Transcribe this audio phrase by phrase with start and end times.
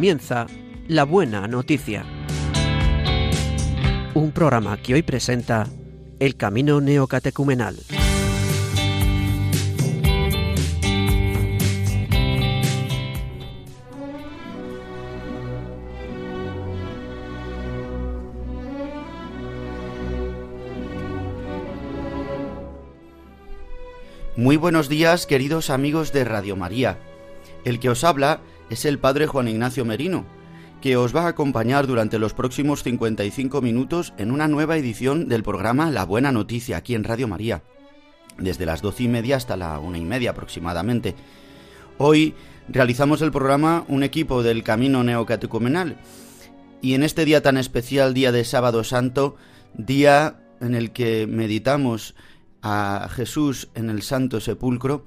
[0.00, 0.46] comienza
[0.88, 2.06] La Buena Noticia.
[4.14, 5.66] Un programa que hoy presenta
[6.18, 7.76] El Camino Neocatecumenal.
[24.34, 26.96] Muy buenos días, queridos amigos de Radio María.
[27.66, 28.40] El que os habla
[28.70, 30.24] es el Padre Juan Ignacio Merino,
[30.80, 35.42] que os va a acompañar durante los próximos 55 minutos en una nueva edición del
[35.42, 37.62] programa La Buena Noticia aquí en Radio María,
[38.38, 41.16] desde las doce y media hasta la una y media aproximadamente.
[41.98, 42.34] Hoy
[42.68, 45.96] realizamos el programa un equipo del Camino Neocatecumenal
[46.80, 49.36] y en este día tan especial, día de Sábado Santo,
[49.74, 52.14] día en el que meditamos
[52.62, 55.04] a Jesús en el Santo Sepulcro,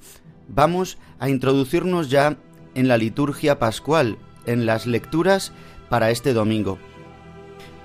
[0.49, 2.37] vamos a introducirnos ya
[2.75, 5.51] en la liturgia pascual, en las lecturas
[5.89, 6.77] para este domingo.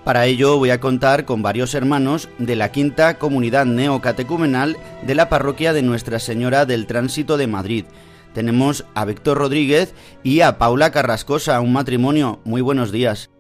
[0.04, 5.28] Para ello voy a contar con varios hermanos de la quinta comunidad neocatecumenal de la
[5.28, 7.84] parroquia de Nuestra Señora del Tránsito de Madrid.
[8.32, 12.40] Tenemos a Víctor Rodríguez y a Paula Carrascosa, un matrimonio.
[12.44, 13.30] Muy buenos días.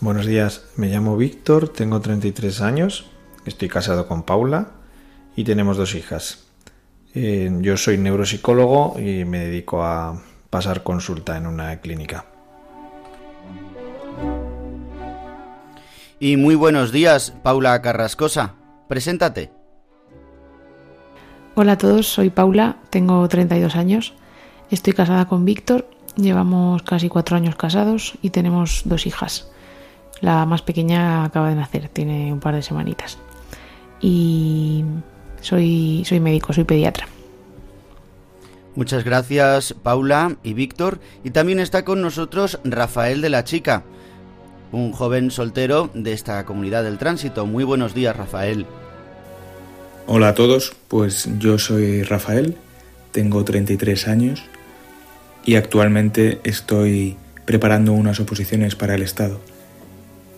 [0.00, 3.06] Buenos días, me llamo Víctor, tengo 33 años,
[3.44, 4.68] estoy casado con Paula
[5.34, 6.47] y tenemos dos hijas.
[7.14, 10.20] Eh, yo soy neuropsicólogo y me dedico a
[10.50, 12.26] pasar consulta en una clínica.
[16.20, 18.54] Y muy buenos días, Paula Carrascosa.
[18.88, 19.50] Preséntate.
[21.54, 24.14] Hola a todos, soy Paula, tengo 32 años,
[24.70, 29.50] estoy casada con Víctor, llevamos casi cuatro años casados y tenemos dos hijas.
[30.20, 33.18] La más pequeña acaba de nacer, tiene un par de semanitas.
[34.00, 34.84] Y
[35.40, 37.08] soy, soy médico, soy pediatra.
[38.74, 41.00] Muchas gracias Paula y Víctor.
[41.24, 43.82] Y también está con nosotros Rafael de la Chica,
[44.70, 47.44] un joven soltero de esta comunidad del tránsito.
[47.44, 48.66] Muy buenos días Rafael.
[50.06, 52.56] Hola a todos, pues yo soy Rafael,
[53.10, 54.44] tengo 33 años
[55.44, 59.40] y actualmente estoy preparando unas oposiciones para el Estado.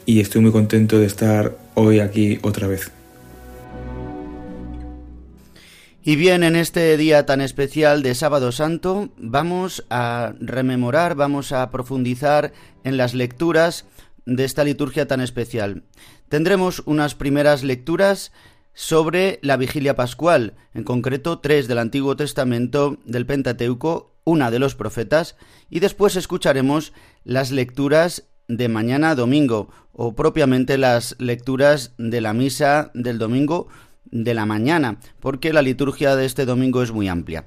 [0.07, 2.91] Y estoy muy contento de estar hoy aquí otra vez.
[6.03, 11.71] Y bien, en este día tan especial de Sábado Santo vamos a rememorar, vamos a
[11.71, 13.85] profundizar en las lecturas
[14.25, 15.83] de esta liturgia tan especial.
[16.31, 18.33] Tendremos unas primeras lecturas
[18.73, 24.75] sobre la vigilia pascual, en concreto tres del Antiguo Testamento del Pentateuco, una de los
[24.75, 25.37] profetas,
[25.69, 26.95] y después escucharemos
[27.25, 33.69] las lecturas de mañana domingo, o propiamente las lecturas de la misa del domingo,
[34.11, 37.45] de la mañana, porque la liturgia de este domingo es muy amplia.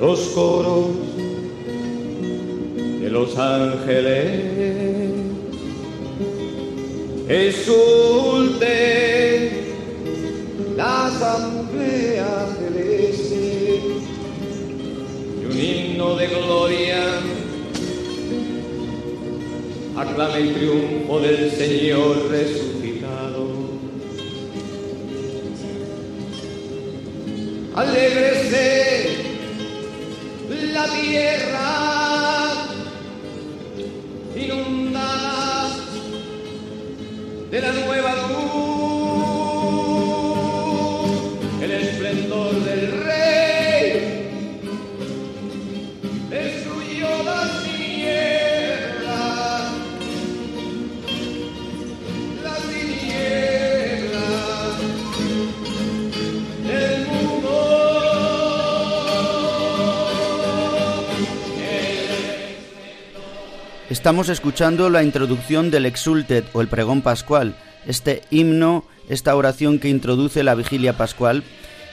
[0.00, 0.88] Los coros
[3.00, 5.14] de los ángeles
[7.28, 8.74] exulte
[10.76, 13.80] la asamblea celeste
[15.40, 17.20] y un himno de gloria
[20.10, 23.48] aclama el triunfo del Señor resucitado.
[27.74, 29.24] Alégrese
[30.72, 32.52] la tierra
[34.36, 35.70] inundada
[37.50, 38.23] de la nueva
[64.04, 67.56] Estamos escuchando la introducción del Exultet o el pregón pascual,
[67.86, 71.42] este himno, esta oración que introduce la vigilia pascual,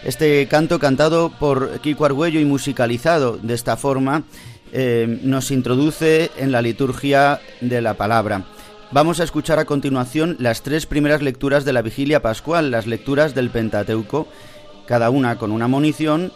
[0.04, 4.24] este canto cantado por Kiko Argüello y musicalizado de esta forma,
[4.74, 8.44] eh, nos introduce en la liturgia de la palabra.
[8.92, 13.36] Vamos a escuchar a continuación las tres primeras lecturas de la vigilia pascual, las lecturas
[13.36, 14.28] del Pentateuco,
[14.86, 16.34] cada una con una munición,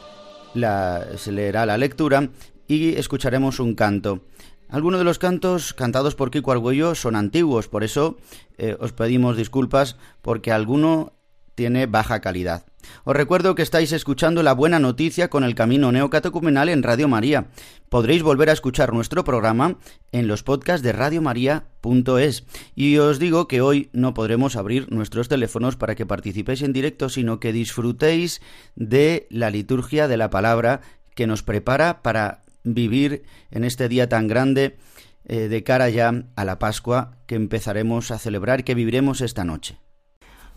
[0.54, 2.30] la- se leerá la lectura
[2.66, 4.22] y escucharemos un canto.
[4.70, 8.18] Algunos de los cantos cantados por Kiko Argüello son antiguos, por eso
[8.58, 11.14] eh, os pedimos disculpas porque alguno
[11.56, 12.66] tiene baja calidad.
[13.04, 17.48] Os recuerdo que estáis escuchando la buena noticia con el camino neocatecumenal en Radio María.
[17.90, 19.78] Podréis volver a escuchar nuestro programa
[20.12, 22.46] en los podcasts de radiomaria.es.
[22.76, 27.10] Y os digo que hoy no podremos abrir nuestros teléfonos para que participéis en directo,
[27.10, 28.42] sino que disfrutéis
[28.76, 30.82] de la liturgia de la palabra
[31.16, 34.78] que nos prepara para vivir en este día tan grande
[35.26, 39.78] eh, de cara ya a la Pascua que empezaremos a celebrar, que viviremos esta noche.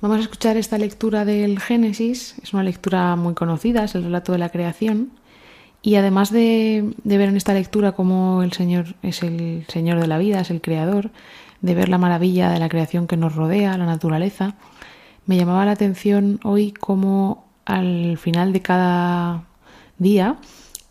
[0.00, 4.32] Vamos a escuchar esta lectura del Génesis, es una lectura muy conocida, es el relato
[4.32, 5.12] de la creación,
[5.82, 10.06] y además de, de, ver en esta lectura cómo el Señor es el Señor de
[10.06, 11.10] la vida, es el Creador,
[11.60, 14.56] de ver la maravilla de la creación que nos rodea, la naturaleza,
[15.28, 19.44] me llamaba la atención hoy cómo al final de cada
[19.98, 20.36] día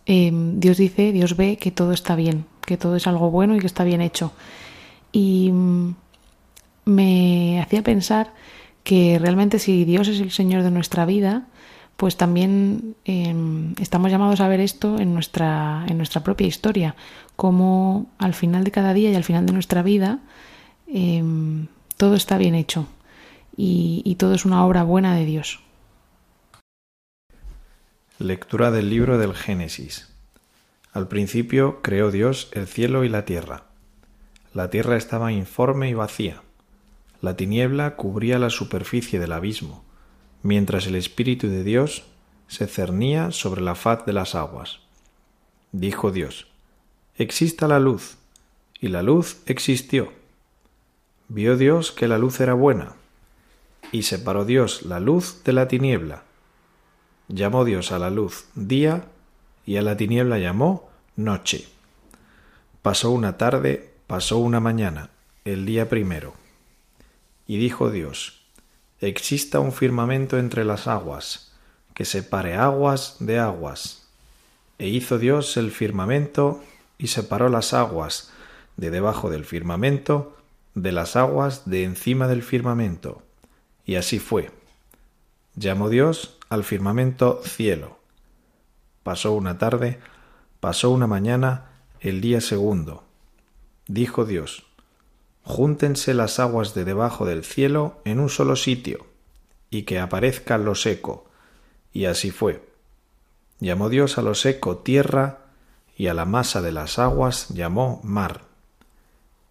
[0.08, 3.60] eh, Dios dice, Dios ve que todo está bien, que todo es algo bueno y
[3.60, 4.32] que está bien hecho.
[5.12, 5.96] Y mm,
[6.86, 8.34] me hacía pensar
[8.86, 11.48] que realmente si Dios es el Señor de nuestra vida,
[11.98, 13.36] pues también eh,
[13.82, 16.96] estamos llamados a ver esto en nuestra, en nuestra propia historia,
[17.36, 20.20] como al final de cada día y al final de nuestra vida
[20.88, 21.22] eh,
[21.98, 22.88] todo está bien hecho
[23.60, 25.60] y todo es una obra buena de Dios.
[28.20, 30.14] Lectura del libro del Génesis.
[30.92, 33.66] Al principio creó Dios el cielo y la tierra.
[34.54, 36.42] La tierra estaba informe y vacía
[37.22, 39.84] la tiniebla cubría la superficie del abismo,
[40.44, 42.04] mientras el Espíritu de Dios
[42.48, 44.80] se cernía sobre la faz de las aguas.
[45.72, 46.48] Dijo Dios,
[47.16, 48.18] Exista la luz,
[48.80, 50.14] y la luz existió.
[51.28, 52.94] Vio Dios que la luz era buena,
[53.92, 56.24] y separó Dios la luz de la tiniebla.
[57.28, 59.06] Llamó Dios a la luz día,
[59.66, 61.68] y a la tiniebla llamó noche.
[62.82, 65.10] Pasó una tarde, pasó una mañana,
[65.44, 66.34] el día primero.
[67.46, 68.42] Y dijo Dios,
[69.02, 71.52] exista un firmamento entre las aguas,
[71.94, 74.08] que separe aguas de aguas.
[74.80, 76.64] E hizo Dios el firmamento
[76.98, 78.32] y separó las aguas
[78.78, 80.38] de debajo del firmamento
[80.76, 83.22] de las aguas de encima del firmamento.
[83.86, 84.52] Y así fue.
[85.56, 88.00] Llamó Dios al firmamento cielo.
[89.04, 90.00] Pasó una tarde,
[90.60, 93.04] pasó una mañana, el día segundo.
[93.88, 94.66] Dijo Dios,
[95.44, 99.08] júntense las aguas de debajo del cielo en un solo sitio,
[99.70, 101.26] y que aparezca lo seco.
[101.94, 102.68] Y así fue.
[103.60, 105.40] Llamó Dios a lo seco tierra,
[105.98, 108.42] y a la masa de las aguas llamó mar.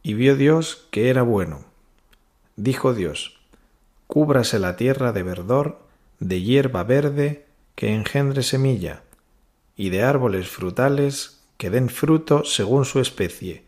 [0.02, 1.64] Y vio Dios que era bueno.
[2.54, 3.36] Dijo Dios,
[4.06, 5.85] Cúbrase la tierra de verdor,
[6.20, 9.02] de hierba verde, que engendre semilla,
[9.76, 13.64] y de árboles frutales, que den fruto según su especie,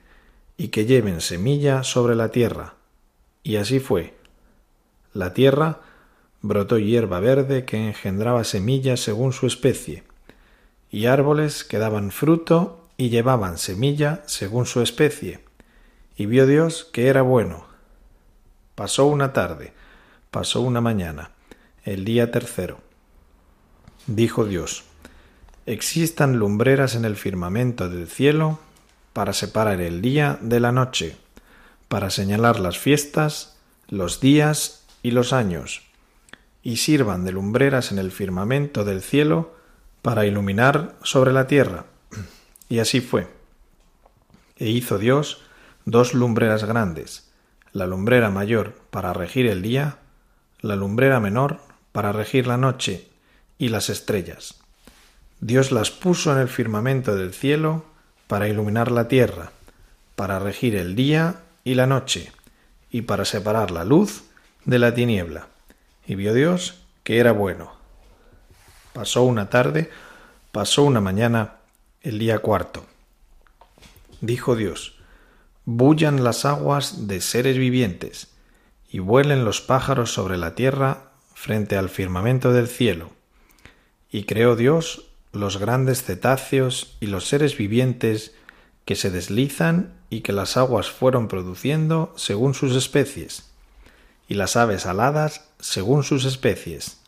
[0.57, 2.75] y que lleven semilla sobre la tierra.
[3.43, 4.15] Y así fue.
[5.13, 5.81] La tierra
[6.43, 10.05] brotó hierba verde que engendraba semillas según su especie,
[10.91, 15.41] y árboles que daban fruto y llevaban semilla según su especie.
[16.17, 17.67] Y vio Dios que era bueno.
[18.75, 19.73] Pasó una tarde,
[20.31, 21.33] pasó una mañana,
[21.89, 22.81] el día tercero.
[24.07, 24.85] Dijo Dios,
[25.65, 28.59] existan lumbreras en el firmamento del cielo
[29.15, 31.17] para separar el día de la noche,
[31.89, 33.57] para señalar las fiestas,
[33.89, 35.83] los días y los años,
[36.63, 39.55] y sirvan de lumbreras en el firmamento del cielo
[40.03, 41.87] para iluminar sobre la tierra.
[42.69, 43.29] Y así fue.
[44.59, 45.43] E hizo Dios
[45.87, 47.31] dos lumbreras grandes,
[47.73, 49.97] la lumbrera mayor para regir el día,
[50.61, 51.68] la lumbrera menor
[51.99, 53.09] para regir la noche
[53.59, 54.55] y las estrellas.
[55.41, 57.85] Dios las puso en el firmamento del cielo
[58.29, 59.51] para iluminar la tierra,
[60.15, 62.31] para regir el día y la noche,
[62.93, 64.23] y para separar la luz
[64.65, 65.49] de la tiniebla.
[66.07, 67.73] Y vio Dios que era bueno.
[68.93, 69.91] Pasó una tarde,
[70.53, 71.55] pasó una mañana,
[72.03, 72.87] el día cuarto.
[74.21, 75.01] Dijo Dios,
[75.65, 78.29] bullan las aguas de seres vivientes,
[78.89, 81.08] y vuelen los pájaros sobre la tierra
[81.39, 83.11] frente al firmamento del cielo.
[84.11, 88.35] Y creó Dios los grandes cetáceos y los seres vivientes
[88.85, 93.53] que se deslizan y que las aguas fueron produciendo según sus especies,
[94.27, 97.01] y las aves aladas según sus especies.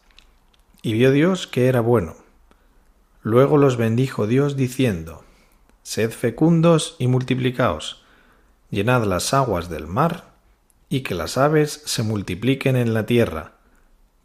[0.81, 2.15] Y vio Dios que era bueno.
[3.23, 5.25] Luego los bendijo Dios diciendo,
[5.83, 8.05] Sed fecundos y multiplicaos,
[8.71, 10.31] llenad las aguas del mar,
[10.89, 13.60] y que las aves se multipliquen en la tierra.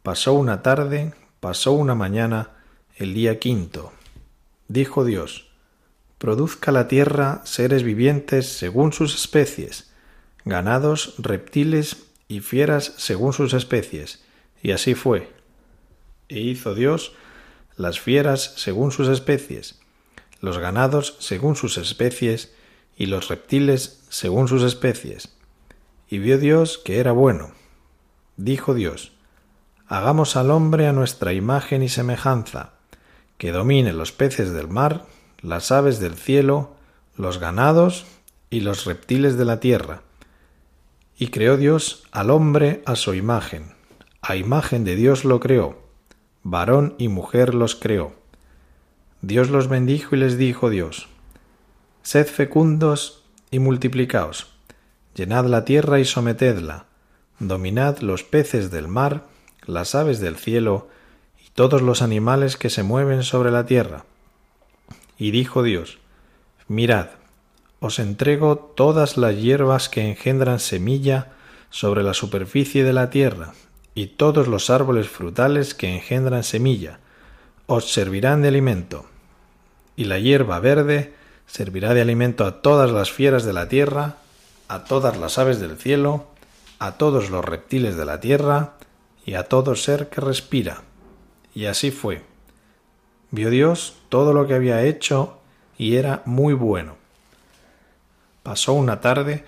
[0.06, 2.52] Pasó una tarde, pasó una mañana,
[2.96, 3.92] el día quinto.
[4.68, 5.48] Dijo Dios,
[6.20, 9.92] Produzca la tierra seres vivientes según sus especies,
[10.44, 14.24] ganados, reptiles y fieras según sus especies.
[14.62, 15.34] Y así fue.
[16.30, 17.14] E hizo Dios
[17.76, 19.80] las fieras según sus especies,
[20.40, 22.54] los ganados según sus especies,
[22.96, 25.36] y los reptiles según sus especies.
[26.08, 27.54] Y vio Dios que era bueno.
[28.38, 29.15] Dijo Dios,
[29.88, 32.72] Hagamos al hombre a nuestra imagen y semejanza,
[33.38, 35.06] que domine los peces del mar,
[35.42, 36.76] las aves del cielo,
[37.16, 38.06] los ganados
[38.50, 40.02] y los reptiles de la tierra.
[41.18, 43.74] Y creó Dios al hombre a su imagen,
[44.22, 45.80] a imagen de Dios lo creó,
[46.42, 48.14] varón y mujer los creó.
[49.22, 51.10] Dios los bendijo y les dijo Dios,
[52.02, 54.48] Sed fecundos y multiplicaos,
[55.14, 56.86] llenad la tierra y sometedla,
[57.40, 59.26] dominad los peces del mar,
[59.68, 60.88] las aves del cielo,
[61.46, 64.06] y todos los animales que se mueven sobre la tierra.
[65.18, 66.00] Y dijo Dios,
[66.68, 67.10] Mirad,
[67.80, 71.34] os entrego todas las hierbas que engendran semilla
[71.70, 73.54] sobre la superficie de la tierra,
[73.94, 77.00] y todos los árboles frutales que engendran semilla,
[77.68, 79.06] os servirán de alimento.
[79.96, 81.14] Y la hierba verde
[81.48, 84.18] servirá de alimento a todas las fieras de la tierra,
[84.68, 86.28] a todas las aves del cielo,
[86.80, 88.74] a todos los reptiles de la tierra,
[89.26, 90.84] y a todo ser que respira.
[91.54, 92.22] Y así fue.
[93.32, 95.40] Vio Dios todo lo que había hecho,
[95.78, 96.96] y era muy bueno.
[98.44, 99.44] Pasó una tarde,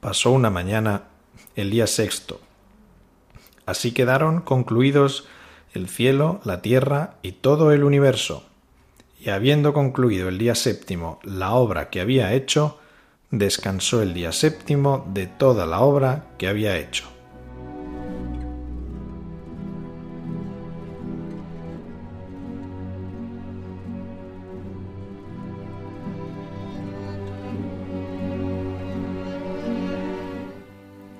[0.00, 1.04] pasó una mañana,
[1.54, 2.40] el día sexto.
[3.66, 5.28] Así quedaron concluidos
[5.74, 8.44] el cielo, la tierra y todo el universo.
[9.20, 12.80] Y habiendo concluido el día séptimo la obra que había hecho,
[13.30, 17.19] descansó el día séptimo de toda la obra que había hecho.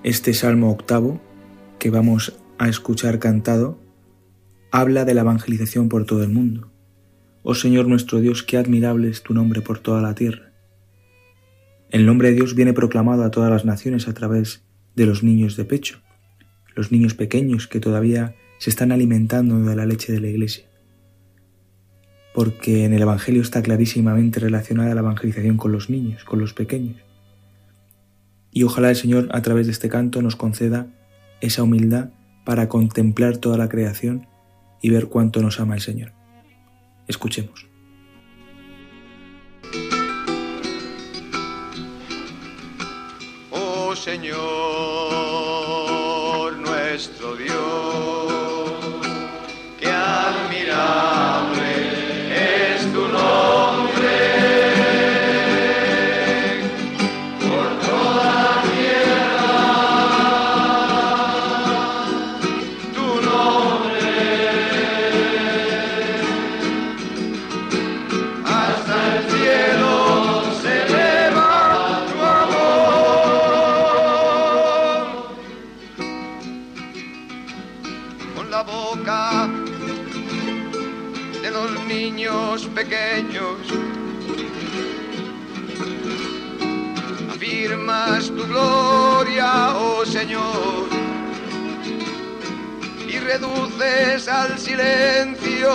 [0.03, 1.21] Este Salmo octavo,
[1.79, 3.79] que vamos a escuchar cantado,
[4.73, 6.73] habla de la evangelización por todo el mundo.
[7.43, 10.53] Oh Señor nuestro Dios, qué admirable es tu nombre por toda la tierra.
[11.91, 14.65] El nombre de Dios viene proclamado a todas las naciones a través
[14.97, 16.01] de los niños de pecho,
[16.75, 20.65] los niños pequeños que todavía se están alimentando de la leche de la Iglesia.
[22.35, 27.10] Porque en el Evangelio está clarísimamente relacionada la evangelización con los niños, con los pequeños.
[28.53, 30.87] Y ojalá el Señor a través de este canto nos conceda
[31.41, 32.11] esa humildad
[32.45, 34.27] para contemplar toda la creación
[34.83, 36.13] y ver cuánto nos ama el Señor.
[37.07, 37.67] Escuchemos.
[43.51, 44.41] Oh Señor
[46.59, 48.73] nuestro Dios,
[49.79, 51.60] qué admirable
[93.83, 95.71] al silencio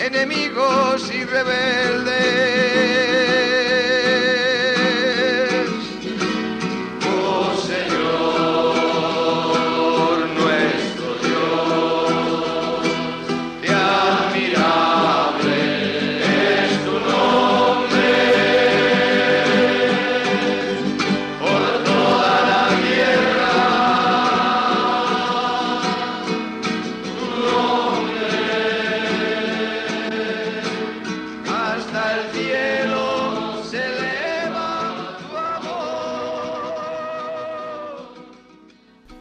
[0.00, 2.97] enemigos y rebeldes.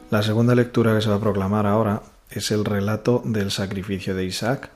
[0.10, 4.24] La segunda lectura que se va a proclamar ahora es el relato del sacrificio de
[4.24, 4.70] Isaac.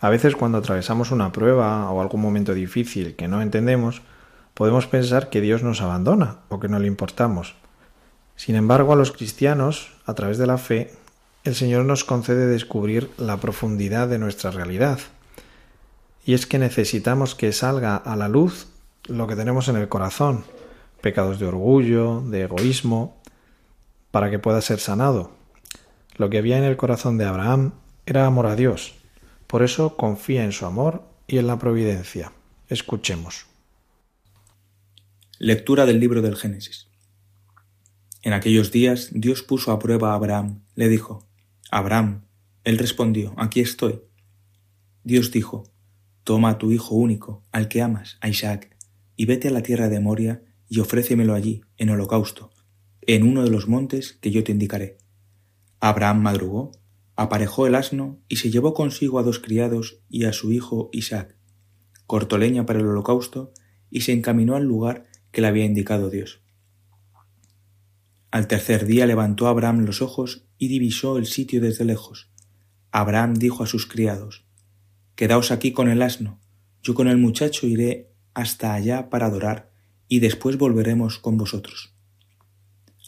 [0.00, 4.02] A veces cuando atravesamos una prueba o algún momento difícil que no entendemos,
[4.52, 7.54] podemos pensar que Dios nos abandona o que no le importamos.
[8.36, 10.92] Sin embargo, a los cristianos, a través de la fe,
[11.44, 14.98] el Señor nos concede descubrir la profundidad de nuestra realidad.
[16.26, 18.66] Y es que necesitamos que salga a la luz
[19.06, 20.44] lo que tenemos en el corazón,
[21.00, 23.17] pecados de orgullo, de egoísmo,
[24.10, 25.32] para que pueda ser sanado.
[26.16, 27.72] Lo que había en el corazón de Abraham
[28.06, 28.94] era amor a Dios.
[29.46, 32.32] Por eso confía en su amor y en la providencia.
[32.68, 33.46] Escuchemos.
[35.38, 36.88] Lectura del libro del Génesis.
[38.22, 40.64] En aquellos días Dios puso a prueba a Abraham.
[40.74, 41.28] Le dijo,
[41.70, 42.24] Abraham,
[42.64, 44.02] Él respondió, Aquí estoy.
[45.04, 45.64] Dios dijo,
[46.24, 48.76] Toma a tu hijo único, al que amas, a Isaac,
[49.16, 52.50] y vete a la tierra de Moria y ofrécemelo allí, en holocausto,
[53.14, 54.98] en uno de los montes que yo te indicaré.
[55.80, 56.72] Abraham madrugó,
[57.16, 61.34] aparejó el asno y se llevó consigo a dos criados y a su hijo Isaac.
[62.06, 63.54] Cortó leña para el holocausto
[63.90, 66.42] y se encaminó al lugar que le había indicado Dios.
[68.30, 72.30] Al tercer día levantó Abraham los ojos y divisó el sitio desde lejos.
[72.90, 74.44] Abraham dijo a sus criados,
[75.14, 76.40] Quedaos aquí con el asno,
[76.82, 79.72] yo con el muchacho iré hasta allá para adorar,
[80.08, 81.97] y después volveremos con vosotros.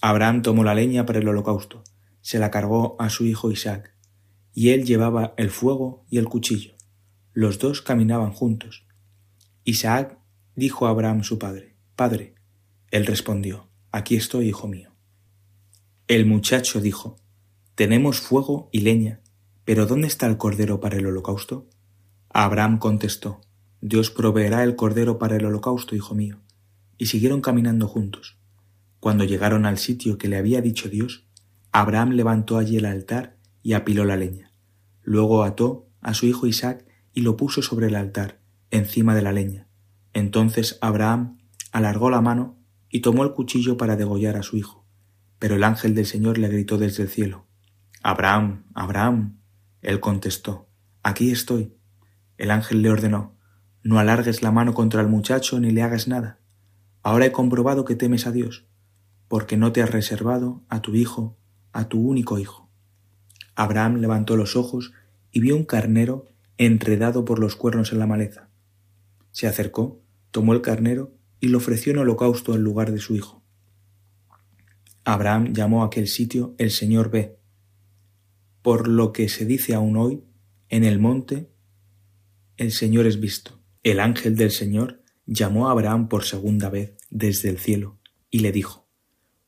[0.00, 1.85] Abraham tomó la leña para el holocausto,
[2.23, 3.95] se la cargó a su hijo Isaac,
[4.54, 6.75] y él llevaba el fuego y el cuchillo.
[7.33, 8.87] Los dos caminaban juntos.
[9.64, 10.19] Isaac
[10.57, 12.35] dijo a Abraham su padre, Padre.
[12.90, 14.90] Él respondió, Aquí estoy, hijo mío.
[16.09, 17.16] El muchacho dijo,
[17.75, 19.21] Tenemos fuego y leña,
[19.64, 21.69] pero ¿dónde está el cordero para el holocausto?
[22.30, 23.42] Abraham contestó,
[23.83, 26.40] Dios proveerá el cordero para el holocausto, hijo mío.
[26.99, 28.40] Y siguieron caminando juntos.
[29.00, 31.26] Cuando llegaron al sitio que le había dicho Dios,
[31.73, 34.52] Abraham levantó allí el altar y apiló la leña.
[35.02, 38.40] Luego ató a su hijo Isaac y lo puso sobre el altar,
[38.71, 39.69] encima de la leña.
[40.12, 41.38] Entonces Abraham
[41.73, 42.59] alargó la mano
[42.90, 44.87] y tomó el cuchillo para degollar a su hijo.
[45.38, 47.47] Pero el ángel del Señor le gritó desde el cielo,
[48.02, 49.40] Abraham, Abraham.
[49.83, 50.69] Él contestó,
[51.02, 51.75] Aquí estoy.
[52.37, 53.37] El ángel le ordenó,
[53.83, 56.40] No alargues la mano contra el muchacho ni le hagas nada.
[57.02, 58.66] Ahora he comprobado que temes a Dios,
[59.31, 61.39] porque no te has reservado a tu hijo,
[61.73, 62.69] a tu único hijo.
[63.55, 64.93] Abraham levantó los ojos
[65.31, 66.27] y vio un carnero
[66.59, 68.50] enredado por los cuernos en la maleza.
[69.31, 70.02] Se acercó,
[70.33, 73.45] tomó el carnero y lo ofreció en holocausto en lugar de su hijo.
[75.04, 77.39] Abraham llamó a aquel sitio el Señor ve,
[78.63, 80.25] por lo que se dice aún hoy,
[80.69, 81.52] en el monte
[82.57, 83.63] el Señor es visto.
[83.85, 88.50] El ángel del Señor llamó a Abraham por segunda vez desde el cielo y le
[88.50, 88.79] dijo,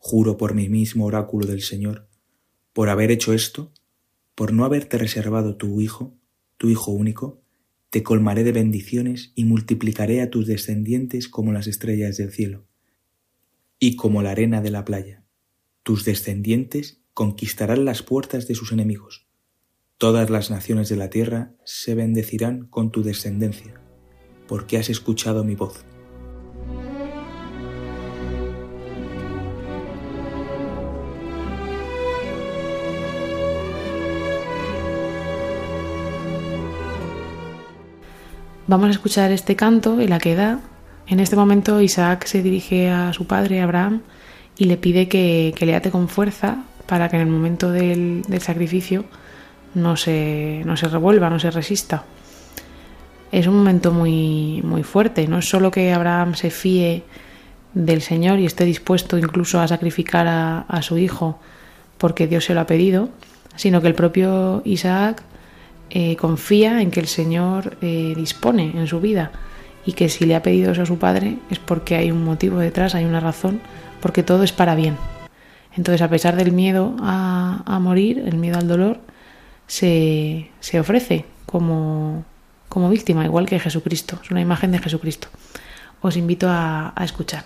[0.04, 2.08] Juro por mí mismo oráculo del Señor,
[2.72, 3.72] por haber hecho esto,
[4.34, 6.18] por no haberte reservado tu hijo,
[6.56, 7.40] tu hijo único,
[7.88, 12.66] te colmaré de bendiciones y multiplicaré a tus descendientes como las estrellas del cielo
[13.78, 15.24] y como la arena de la playa.
[15.84, 19.28] Tus descendientes conquistarán las puertas de sus enemigos.
[19.98, 23.80] Todas las naciones de la tierra se bendecirán con tu descendencia,
[24.48, 25.84] porque has escuchado mi voz.
[38.68, 40.60] Vamos a escuchar este canto y la que da.
[41.08, 44.02] En este momento Isaac se dirige a su padre Abraham
[44.56, 48.22] y le pide que, que le ate con fuerza para que en el momento del,
[48.28, 49.04] del sacrificio
[49.74, 52.04] no se, no se revuelva, no se resista.
[53.32, 55.26] Es un momento muy, muy fuerte.
[55.26, 57.02] No es solo que Abraham se fíe
[57.74, 61.40] del Señor y esté dispuesto incluso a sacrificar a, a su hijo
[61.98, 63.08] porque Dios se lo ha pedido,
[63.56, 65.24] sino que el propio Isaac
[65.94, 69.30] eh, confía en que el Señor eh, dispone en su vida
[69.84, 72.58] y que si le ha pedido eso a su padre es porque hay un motivo
[72.58, 73.60] detrás, hay una razón,
[74.00, 74.96] porque todo es para bien.
[75.76, 79.00] Entonces, a pesar del miedo a, a morir, el miedo al dolor,
[79.66, 82.24] se, se ofrece como,
[82.70, 84.18] como víctima, igual que Jesucristo.
[84.24, 85.28] Es una imagen de Jesucristo.
[86.00, 87.44] Os invito a, a escuchar.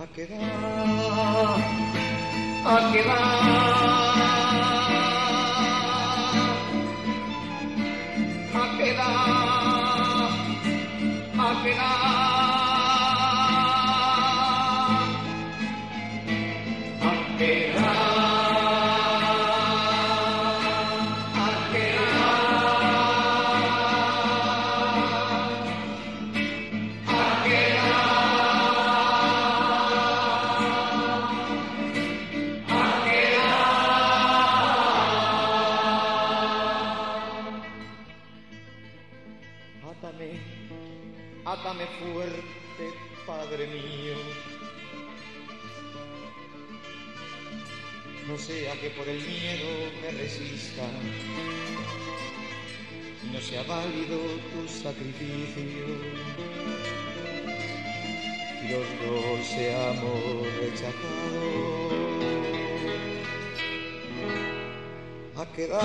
[0.00, 0.38] A quedar,
[2.64, 3.18] a quedar,
[8.54, 9.10] a quedar,
[11.38, 12.39] a quedar,
[48.80, 50.82] que por el miedo me resista
[53.30, 54.18] no sea válido
[54.52, 55.84] tu sacrificio.
[58.62, 61.90] Y los dos seamos rechazados.
[65.36, 65.80] A quedar,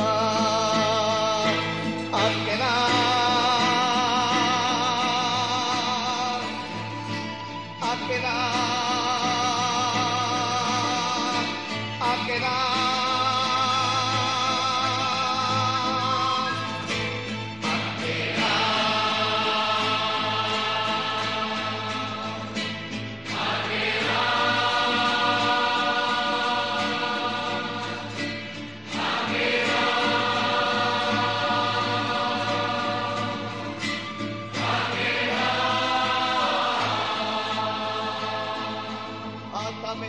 [2.14, 2.85] a quedar,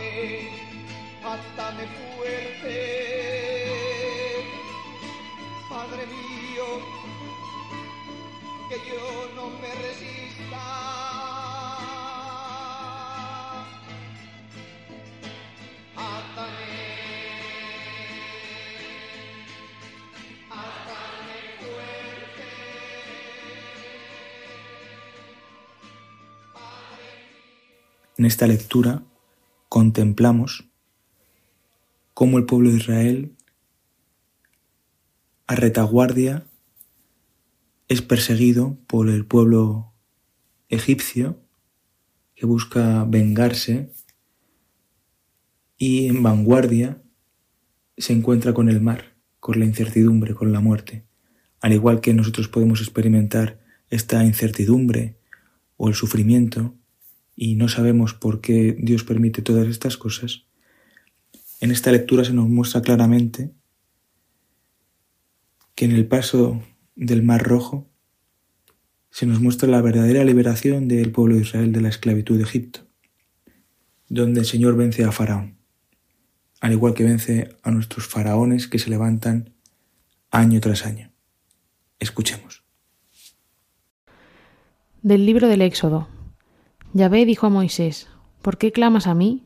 [0.07, 0.49] Átame,
[1.23, 1.83] átame
[2.15, 2.75] fuerte,
[5.69, 6.65] Padre mío,
[8.69, 10.63] que yo no me resista.
[15.95, 16.97] Átame.
[28.17, 29.01] En esta lectura
[29.77, 30.67] contemplamos
[32.15, 33.35] cómo el pueblo de Israel,
[35.45, 36.47] a retaguardia,
[37.87, 39.93] es perseguido por el pueblo
[40.69, 41.39] egipcio
[42.33, 43.91] que busca vengarse
[45.77, 46.99] y en vanguardia
[47.99, 51.05] se encuentra con el mar, con la incertidumbre, con la muerte.
[51.61, 53.59] Al igual que nosotros podemos experimentar
[53.91, 55.19] esta incertidumbre
[55.75, 56.73] o el sufrimiento
[57.39, 60.47] y no sabemos por qué Dios permite todas estas cosas,
[61.61, 63.53] en esta lectura se nos muestra claramente
[65.75, 66.63] que en el paso
[66.95, 67.87] del Mar Rojo
[69.11, 72.87] se nos muestra la verdadera liberación del pueblo de Israel de la esclavitud de Egipto,
[74.09, 75.59] donde el Señor vence a Faraón,
[76.59, 79.53] al igual que vence a nuestros faraones que se levantan
[80.31, 81.11] año tras año.
[81.99, 82.63] Escuchemos.
[85.03, 86.16] Del libro del Éxodo.
[86.93, 88.07] Yahvé dijo a Moisés,
[88.41, 89.43] ¿por qué clamas a mí?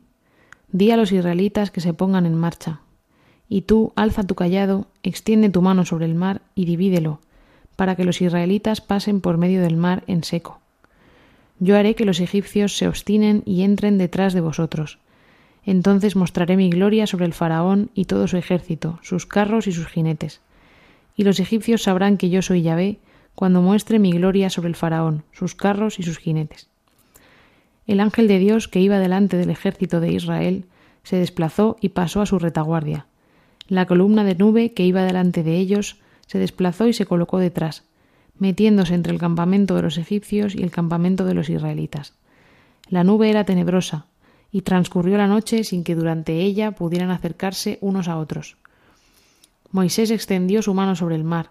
[0.70, 2.80] Di a los israelitas que se pongan en marcha.
[3.48, 7.20] Y tú alza tu callado, extiende tu mano sobre el mar y divídelo,
[7.76, 10.60] para que los israelitas pasen por medio del mar en seco.
[11.58, 14.98] Yo haré que los egipcios se obstinen y entren detrás de vosotros.
[15.66, 19.88] Entonces mostraré mi gloria sobre el faraón y todo su ejército, sus carros y sus
[19.88, 20.40] jinetes.
[21.16, 22.98] Y los egipcios sabrán que yo soy Yahvé
[23.34, 26.71] cuando muestre mi gloria sobre el faraón, sus carros y sus jinetes.
[27.86, 30.66] El ángel de Dios que iba delante del ejército de Israel
[31.02, 33.06] se desplazó y pasó a su retaguardia.
[33.68, 37.84] La columna de nube que iba delante de ellos se desplazó y se colocó detrás,
[38.38, 42.14] metiéndose entre el campamento de los egipcios y el campamento de los israelitas.
[42.88, 44.06] La nube era tenebrosa,
[44.52, 48.58] y transcurrió la noche sin que durante ella pudieran acercarse unos a otros.
[49.70, 51.50] Moisés extendió su mano sobre el mar.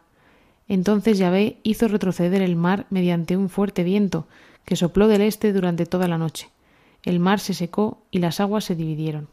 [0.67, 4.27] Entonces Yahvé hizo retroceder el mar mediante un fuerte viento
[4.65, 6.49] que sopló del este durante toda la noche.
[7.03, 9.27] El mar se secó y las aguas se dividieron.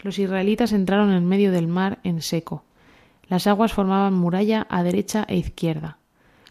[0.00, 2.62] Los israelitas entraron en medio del mar en seco.
[3.28, 5.98] Las aguas formaban muralla a derecha e izquierda.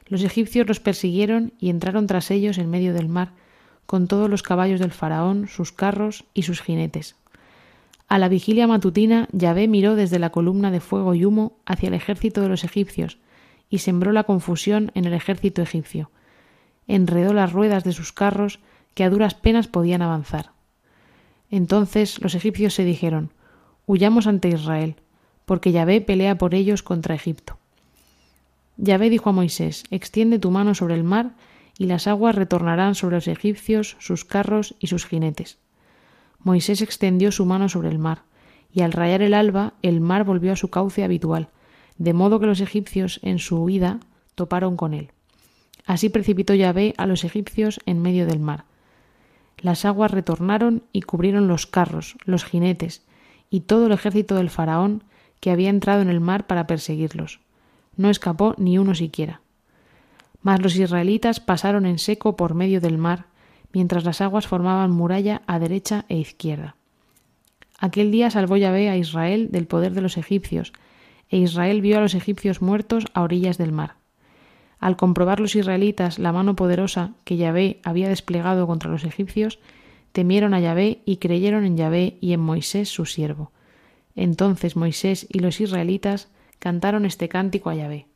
[0.07, 3.31] Los egipcios los persiguieron y entraron tras ellos en medio del mar,
[3.86, 7.15] con todos los caballos del faraón, sus carros y sus jinetes.
[8.07, 11.93] A la vigilia matutina, Yahvé miró desde la columna de fuego y humo hacia el
[11.93, 13.17] ejército de los egipcios,
[13.69, 16.10] y sembró la confusión en el ejército egipcio.
[16.88, 18.60] Enredó las ruedas de sus carros,
[18.93, 20.52] que a duras penas podían avanzar.
[21.50, 23.32] Entonces los egipcios se dijeron
[23.86, 24.95] Huyamos ante Israel,
[25.45, 27.58] porque Yahvé pelea por ellos contra Egipto.
[28.78, 31.32] Yahvé dijo a Moisés Extiende tu mano sobre el mar,
[31.78, 35.58] y las aguas retornarán sobre los egipcios, sus carros y sus jinetes.
[36.39, 38.23] Moisés extendió su mano sobre el mar,
[38.73, 41.50] y al rayar el alba el mar volvió a su cauce habitual,
[41.97, 44.00] de modo que los egipcios en su huida
[44.36, 45.12] toparon con él.
[45.88, 48.65] Así precipitó Yahvé a los egipcios en medio del mar.
[49.58, 53.02] Las aguas retornaron y cubrieron los carros, los jinetes,
[53.50, 55.04] y todo el ejército del faraón
[55.39, 57.39] que había entrado en el mar para perseguirlos.
[57.95, 59.41] No escapó ni uno siquiera.
[60.41, 63.26] Mas los israelitas pasaron en seco por medio del mar,
[63.71, 66.76] mientras las aguas formaban muralla a derecha e izquierda.
[67.80, 70.73] Aquel día salvó Yahvé a Israel del poder de los egipcios,
[71.30, 73.96] e Israel vio a los egipcios muertos a orillas del mar.
[74.80, 79.60] Al comprobar los israelitas la mano poderosa que Yahvé había desplegado contra los egipcios,
[80.12, 83.52] temieron a Yahvé y creyeron en Yahvé y en Moisés su siervo.
[84.16, 88.08] Entonces Moisés y los israelitas cantaron este cántico a Yahvé.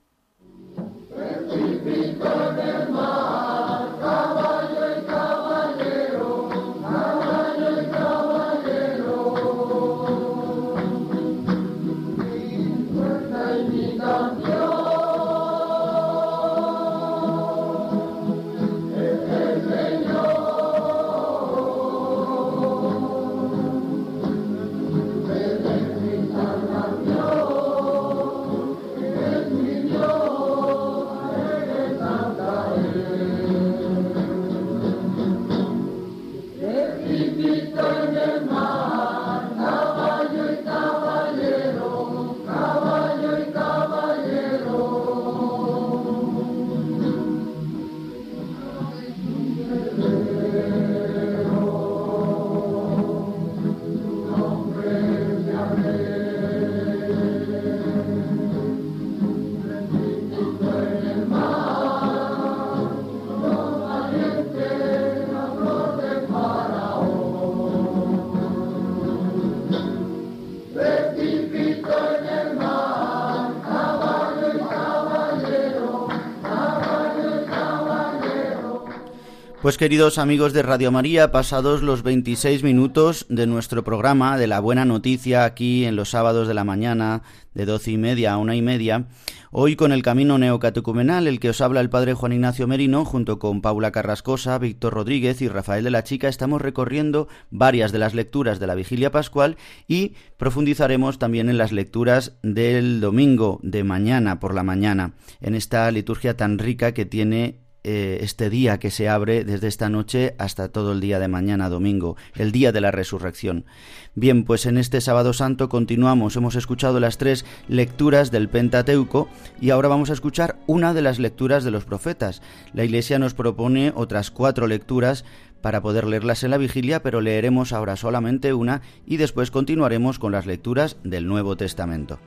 [79.62, 84.60] Pues queridos amigos de Radio María, pasados los 26 minutos de nuestro programa de la
[84.60, 87.21] buena noticia aquí en los sábados de la mañana
[87.54, 89.06] de doce y media a una y media,
[89.52, 93.38] hoy con el camino neocatecumenal, el que os habla el padre Juan Ignacio Merino, junto
[93.38, 98.15] con Paula Carrascosa, Víctor Rodríguez y Rafael de la Chica, estamos recorriendo varias de las
[98.15, 104.39] lecturas de la vigilia pascual y profundizaremos también en las lecturas del domingo de mañana
[104.39, 109.09] por la mañana, en esta liturgia tan rica que tiene eh, este día que se
[109.09, 112.91] abre desde esta noche hasta todo el día de mañana domingo, el día de la
[112.91, 113.65] resurrección.
[114.13, 119.71] Bien, pues en este sábado santo continuamos, hemos escuchado las tres lecturas del Pentateuco y
[119.71, 122.41] ahora vamos a escuchar una de las lecturas de los profetas.
[122.73, 125.25] La Iglesia nos propone otras cuatro lecturas
[125.61, 130.31] para poder leerlas en la vigilia, pero leeremos ahora solamente una y después continuaremos con
[130.31, 132.19] las lecturas del Nuevo Testamento.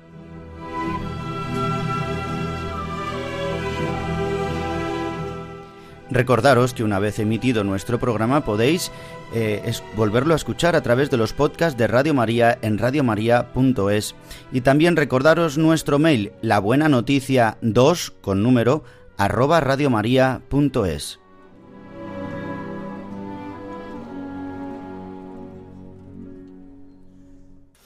[6.14, 8.92] Recordaros que una vez emitido nuestro programa podéis
[9.34, 14.14] eh, volverlo a escuchar a través de los podcasts de Radio María en radiomaria.es
[14.52, 18.84] y también recordaros nuestro mail la buena noticia 2 con número
[19.16, 21.18] arroba radiomaria.es.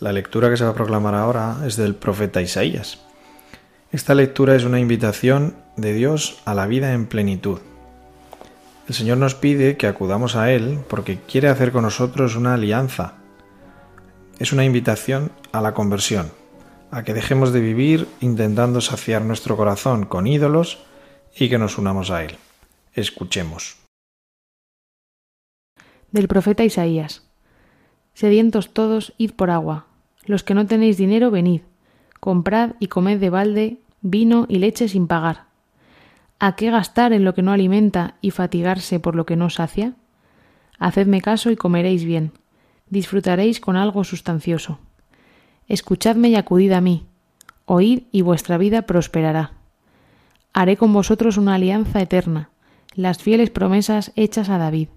[0.00, 3.00] La lectura que se va a proclamar ahora es del profeta Isaías.
[3.90, 7.60] Esta lectura es una invitación de Dios a la vida en plenitud
[8.88, 13.16] el Señor nos pide que acudamos a Él porque quiere hacer con nosotros una alianza.
[14.38, 16.30] Es una invitación a la conversión,
[16.90, 20.78] a que dejemos de vivir intentando saciar nuestro corazón con ídolos
[21.36, 22.36] y que nos unamos a Él.
[22.94, 23.76] Escuchemos.
[26.10, 27.28] Del profeta Isaías.
[28.14, 29.84] Sedientos todos, id por agua.
[30.24, 31.60] Los que no tenéis dinero, venid.
[32.20, 35.47] Comprad y comed de balde vino y leche sin pagar.
[36.40, 39.94] ¿A qué gastar en lo que no alimenta y fatigarse por lo que no sacia?
[40.78, 42.30] Hacedme caso y comeréis bien,
[42.88, 44.78] disfrutaréis con algo sustancioso.
[45.66, 47.06] Escuchadme y acudid a mí,
[47.64, 49.54] oíd y vuestra vida prosperará.
[50.52, 52.50] Haré con vosotros una alianza eterna,
[52.94, 54.88] las fieles promesas hechas a David.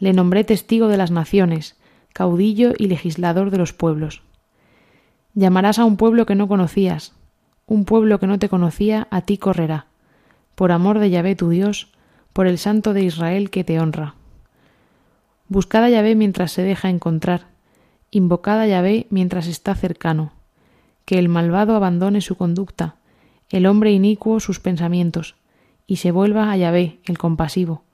[0.00, 1.78] Le nombré testigo de las naciones,
[2.12, 4.22] caudillo y legislador de los pueblos.
[5.34, 7.14] Llamarás a un pueblo que no conocías,
[7.66, 9.87] un pueblo que no te conocía a ti correrá
[10.58, 11.86] por amor de Yahvé tu Dios,
[12.32, 14.16] por el Santo de Israel que te honra.
[15.46, 17.46] Buscad a Yahvé mientras se deja encontrar,
[18.10, 20.32] invocad a Yahvé mientras está cercano,
[21.04, 22.96] que el malvado abandone su conducta,
[23.50, 25.36] el hombre inicuo sus pensamientos,
[25.86, 27.84] y se vuelva a Yahvé, el compasivo,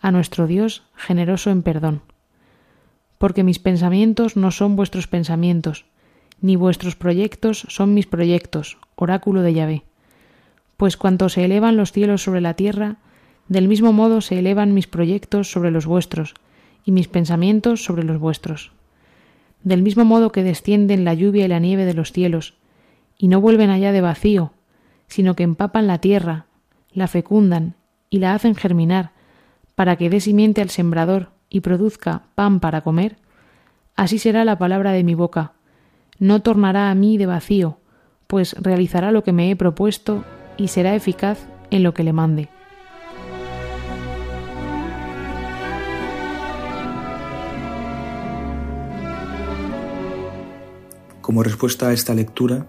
[0.00, 2.00] a nuestro Dios generoso en perdón.
[3.18, 5.84] Porque mis pensamientos no son vuestros pensamientos,
[6.40, 9.84] ni vuestros proyectos son mis proyectos, oráculo de Yahvé
[10.76, 12.96] pues cuanto se elevan los cielos sobre la tierra,
[13.48, 16.34] del mismo modo se elevan mis proyectos sobre los vuestros,
[16.84, 18.72] y mis pensamientos sobre los vuestros.
[19.62, 22.54] Del mismo modo que descienden la lluvia y la nieve de los cielos,
[23.18, 24.52] y no vuelven allá de vacío,
[25.06, 26.46] sino que empapan la tierra,
[26.92, 27.74] la fecundan
[28.10, 29.12] y la hacen germinar,
[29.74, 33.16] para que dé simiente al sembrador y produzca pan para comer,
[33.96, 35.52] así será la palabra de mi boca.
[36.18, 37.78] No tornará a mí de vacío,
[38.26, 40.24] pues realizará lo que me he propuesto
[40.56, 41.38] y será eficaz
[41.70, 42.48] en lo que le mande.
[51.20, 52.66] Como respuesta a esta lectura,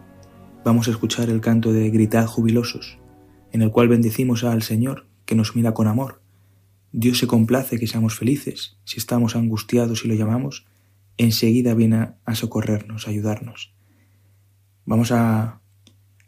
[0.63, 2.97] vamos a escuchar el canto de Gritad jubilosos,
[3.51, 6.21] en el cual bendecimos al Señor, que nos mira con amor.
[6.91, 8.77] Dios se complace que seamos felices.
[8.85, 10.65] Si estamos angustiados y lo llamamos,
[11.17, 13.75] enseguida viene a socorrernos, a ayudarnos.
[14.85, 15.61] Vamos a,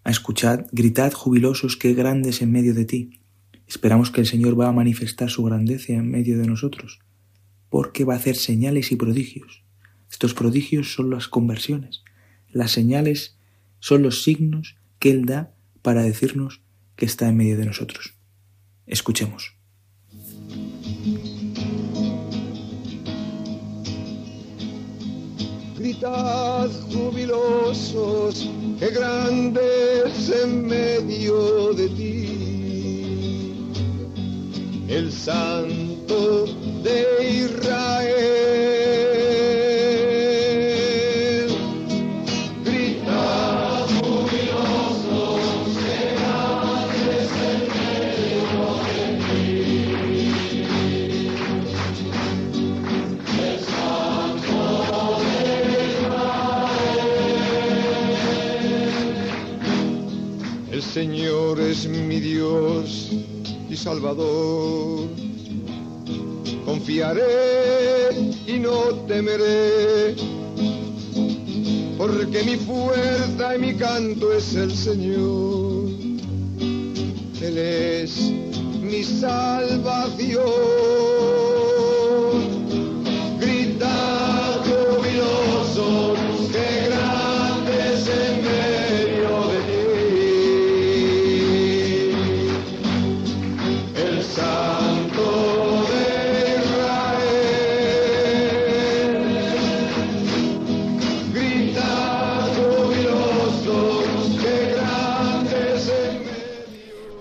[0.07, 3.19] a escuchar, gritad jubilosos, qué grandes en medio de ti.
[3.67, 6.99] Esperamos que el Señor va a manifestar su grandeza en medio de nosotros,
[7.67, 9.65] porque va a hacer señales y prodigios.
[10.09, 12.05] Estos prodigios son las conversiones.
[12.47, 13.37] Las señales
[13.79, 16.61] son los signos que Él da para decirnos
[16.95, 18.13] que está en medio de nosotros.
[18.85, 19.56] Escuchemos.
[25.99, 33.65] Gritad jubilosos, que grandes en medio de ti.
[34.87, 36.45] El Santo
[36.83, 39.16] de Israel.
[60.97, 63.11] Señor es mi Dios
[63.69, 65.07] y Salvador.
[66.65, 68.09] Confiaré
[68.47, 70.15] y no temeré,
[71.99, 75.87] porque mi fuerza y mi canto es el Señor.
[77.43, 78.31] Él es
[78.81, 80.41] mi salvación.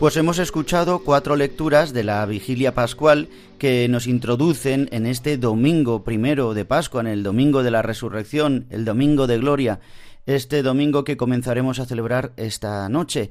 [0.07, 6.05] Pues hemos escuchado cuatro lecturas de la vigilia pascual que nos introducen en este domingo
[6.05, 9.81] primero de Pascua, en el domingo de la resurrección, el domingo de gloria,
[10.25, 13.31] este domingo que comenzaremos a celebrar esta noche.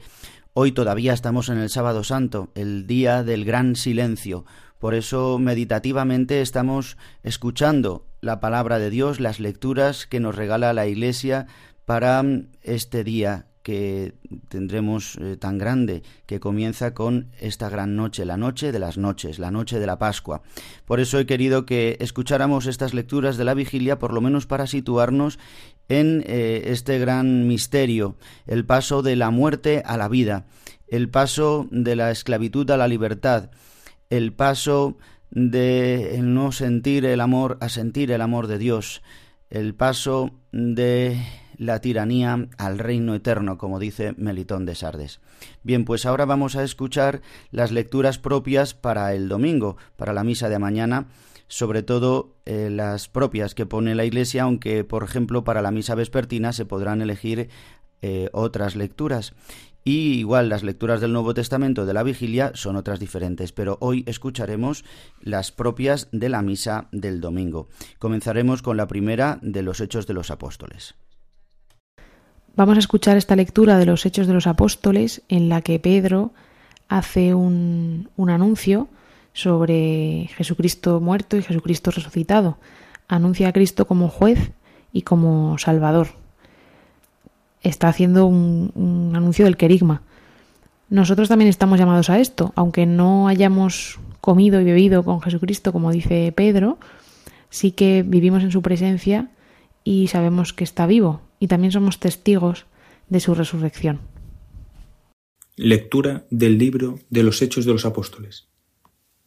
[0.51, 4.43] Hoy todavía estamos en el sábado santo, el día del gran silencio.
[4.77, 10.87] Por eso meditativamente estamos escuchando la palabra de Dios, las lecturas que nos regala la
[10.87, 11.47] Iglesia
[11.85, 14.13] para mm, este día que
[14.47, 19.39] tendremos eh, tan grande, que comienza con esta gran noche, la noche de las noches,
[19.39, 20.43] la noche de la Pascua.
[20.85, 24.67] Por eso he querido que escucháramos estas lecturas de la vigilia, por lo menos para
[24.67, 25.39] situarnos
[25.89, 30.45] en eh, este gran misterio, el paso de la muerte a la vida,
[30.87, 33.49] el paso de la esclavitud a la libertad,
[34.11, 34.95] el paso
[35.31, 39.01] de el no sentir el amor a sentir el amor de Dios,
[39.49, 41.17] el paso de
[41.57, 45.19] la tiranía al reino eterno, como dice Melitón de Sardes.
[45.63, 50.49] Bien, pues ahora vamos a escuchar las lecturas propias para el domingo, para la misa
[50.49, 51.07] de mañana,
[51.47, 55.95] sobre todo eh, las propias que pone la Iglesia, aunque, por ejemplo, para la misa
[55.95, 57.49] vespertina se podrán elegir
[58.01, 59.33] eh, otras lecturas.
[59.87, 64.03] Y igual las lecturas del Nuevo Testamento de la vigilia son otras diferentes, pero hoy
[64.07, 64.83] escucharemos
[65.21, 67.69] las propias de la misa del domingo.
[67.99, 70.95] Comenzaremos con la primera de los Hechos de los Apóstoles.
[72.57, 76.31] Vamos a escuchar esta lectura de los Hechos de los Apóstoles en la que Pedro
[76.87, 78.87] hace un, un anuncio
[79.33, 82.57] sobre Jesucristo muerto y Jesucristo resucitado.
[83.09, 84.53] Anuncia a Cristo como juez
[84.93, 86.07] y como Salvador.
[87.61, 90.01] Está haciendo un, un anuncio del querigma.
[90.89, 95.91] Nosotros también estamos llamados a esto, aunque no hayamos comido y bebido con Jesucristo, como
[95.91, 96.77] dice Pedro,
[97.49, 99.27] sí que vivimos en su presencia
[99.83, 102.65] y sabemos que está vivo y también somos testigos
[103.07, 104.01] de su resurrección.
[105.55, 108.49] Lectura del libro de los Hechos de los Apóstoles.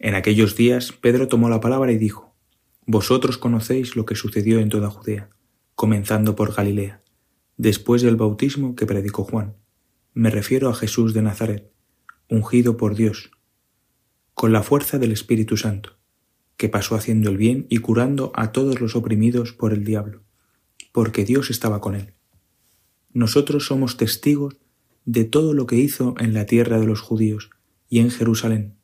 [0.01, 2.35] En aquellos días Pedro tomó la palabra y dijo,
[2.87, 5.31] Vosotros conocéis lo que sucedió en toda Judea,
[5.77, 7.05] comenzando por Galilea,
[7.57, 9.55] después del bautismo que predicó Juan.
[10.13, 11.71] Me refiero a Jesús de Nazaret,
[12.29, 13.31] ungido por Dios,
[14.35, 16.01] con la fuerza del Espíritu Santo,
[16.57, 20.25] que pasó haciendo el bien y curando a todos los oprimidos por el diablo,
[20.99, 22.15] porque Dios estaba con él.
[23.13, 24.57] Nosotros somos testigos
[25.05, 27.51] de todo lo que hizo en la tierra de los judíos
[27.89, 28.75] y en Jerusalén.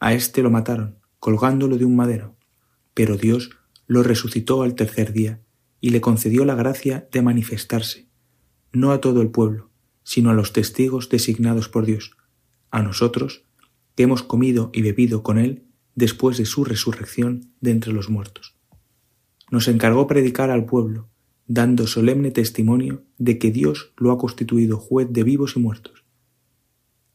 [0.00, 2.38] A éste lo mataron, colgándolo de un madero,
[2.94, 3.50] pero Dios
[3.86, 5.42] lo resucitó al tercer día
[5.78, 8.08] y le concedió la gracia de manifestarse,
[8.72, 9.68] no a todo el pueblo,
[10.04, 12.16] sino a los testigos designados por Dios,
[12.70, 13.44] a nosotros,
[13.94, 18.53] que hemos comido y bebido con Él después de su resurrección de entre los muertos.
[19.50, 21.08] Nos encargó predicar al pueblo,
[21.46, 26.04] dando solemne testimonio de que Dios lo ha constituido juez de vivos y muertos.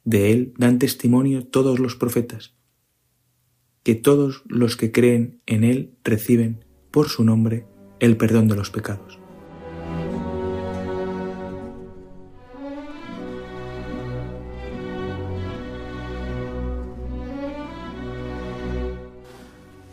[0.04, 2.56] De Él dan testimonio todos los profetas,
[3.84, 7.66] que todos los que creen en Él reciben, por su nombre,
[8.00, 9.19] el perdón de los pecados.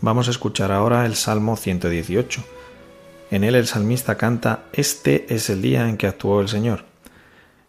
[0.06, 2.40] Vamos a escuchar ahora el Salmo 118.
[3.32, 6.84] En él el salmista canta Este es el día en que actuó el Señor.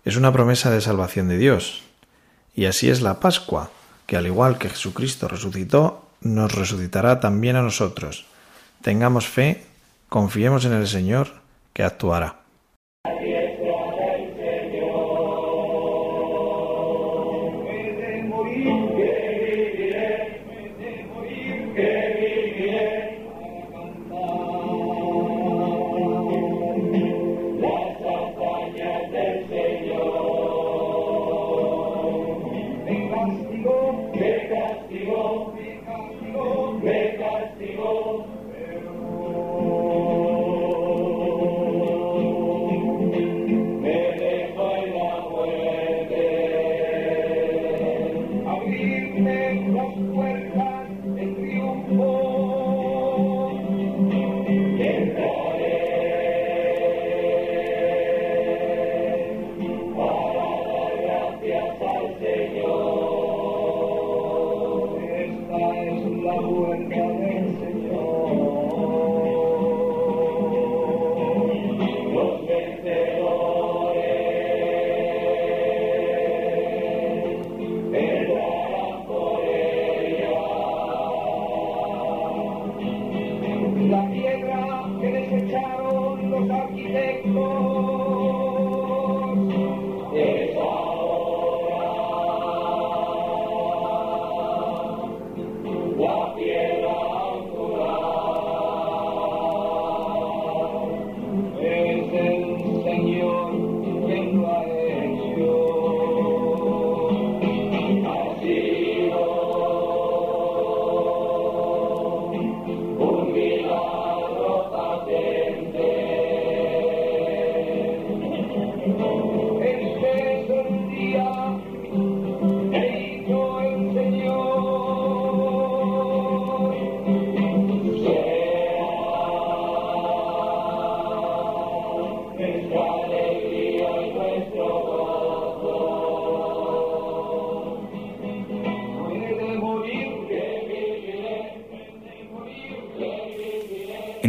[0.06, 1.82] Es una promesa de salvación de Dios.
[2.54, 3.72] Y así es la Pascua,
[4.06, 8.28] que al igual que Jesucristo resucitó, nos resucitará también a nosotros.
[8.84, 9.66] Tengamos fe,
[10.08, 11.42] confiemos en el Señor,
[11.74, 12.42] que actuará.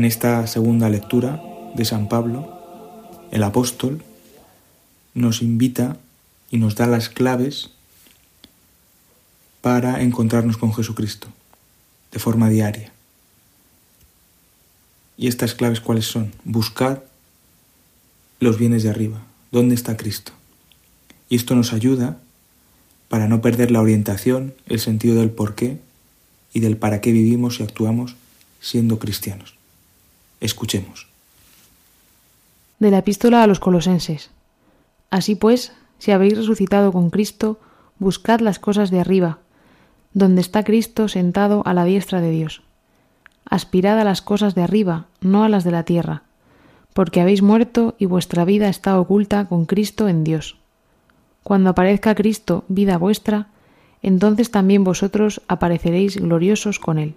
[0.09, 1.43] Esta segunda lectura
[1.75, 2.59] de San Pablo,
[3.31, 4.03] el apóstol
[5.15, 5.99] nos invita
[6.51, 7.71] y nos da las claves
[9.61, 11.29] para encontrarnos con Jesucristo
[12.11, 12.91] de forma diaria.
[15.19, 16.33] ¿Y estas claves cuáles son?
[16.45, 17.05] Buscar
[18.41, 19.27] los bienes de arriba.
[19.53, 20.33] ¿Dónde está Cristo?
[21.29, 22.19] Y esto nos ayuda
[23.09, 25.81] para no perder la orientación, el sentido del por qué
[26.55, 28.17] y del para qué vivimos y actuamos
[28.61, 29.58] siendo cristianos.
[30.41, 31.09] Escuchemos.
[32.79, 34.31] De la epístola a los colosenses.
[35.11, 37.59] Así pues, si habéis resucitado con Cristo,
[37.99, 39.39] buscad las cosas de arriba,
[40.13, 42.63] donde está Cristo sentado a la diestra de Dios.
[43.45, 46.23] Aspirad a las cosas de arriba, no a las de la tierra,
[46.93, 50.57] porque habéis muerto y vuestra vida está oculta con Cristo en Dios.
[51.43, 53.49] Cuando aparezca Cristo, vida vuestra,
[54.03, 57.15] entonces también vosotros apareceréis gloriosos con Él.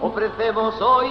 [0.00, 1.08] Ofrecemos hoy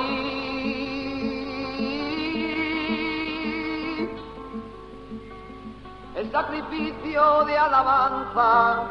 [6.16, 8.84] el sacrificio de alabanza.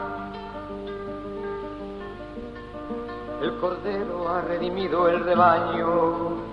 [3.42, 6.48] El Cordero ha redimido el rebaño.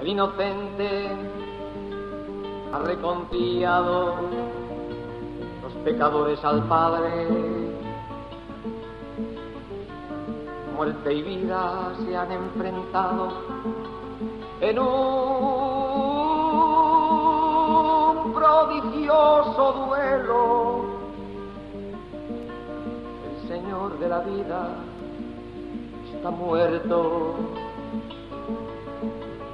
[0.00, 1.10] El inocente
[2.72, 4.14] ha reconciliado
[5.62, 7.55] los pecadores al Padre
[10.76, 13.32] muerte y vida se han enfrentado
[14.60, 14.84] en un
[18.34, 20.84] prodigioso duelo.
[23.30, 24.68] El Señor de la vida
[26.14, 27.34] está muerto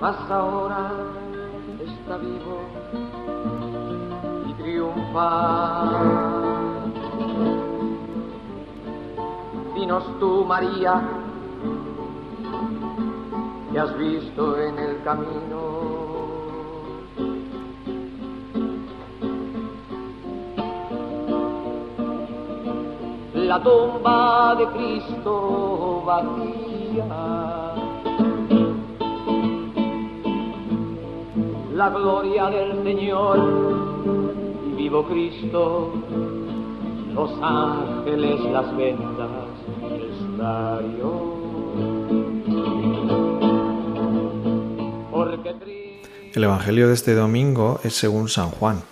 [0.03, 0.91] mas ahora
[1.79, 2.59] está vivo
[4.49, 6.42] y triunfa.
[9.83, 11.03] Dinos tú, María,
[13.73, 15.61] que has visto en el camino.
[23.35, 27.75] La tumba de Cristo vacía.
[31.75, 33.37] La gloria del Señor
[34.65, 35.91] y vivo Cristo,
[37.15, 39.42] los ángeles, las vendas,
[46.35, 48.83] el Evangelio de este domingo es según San Juan.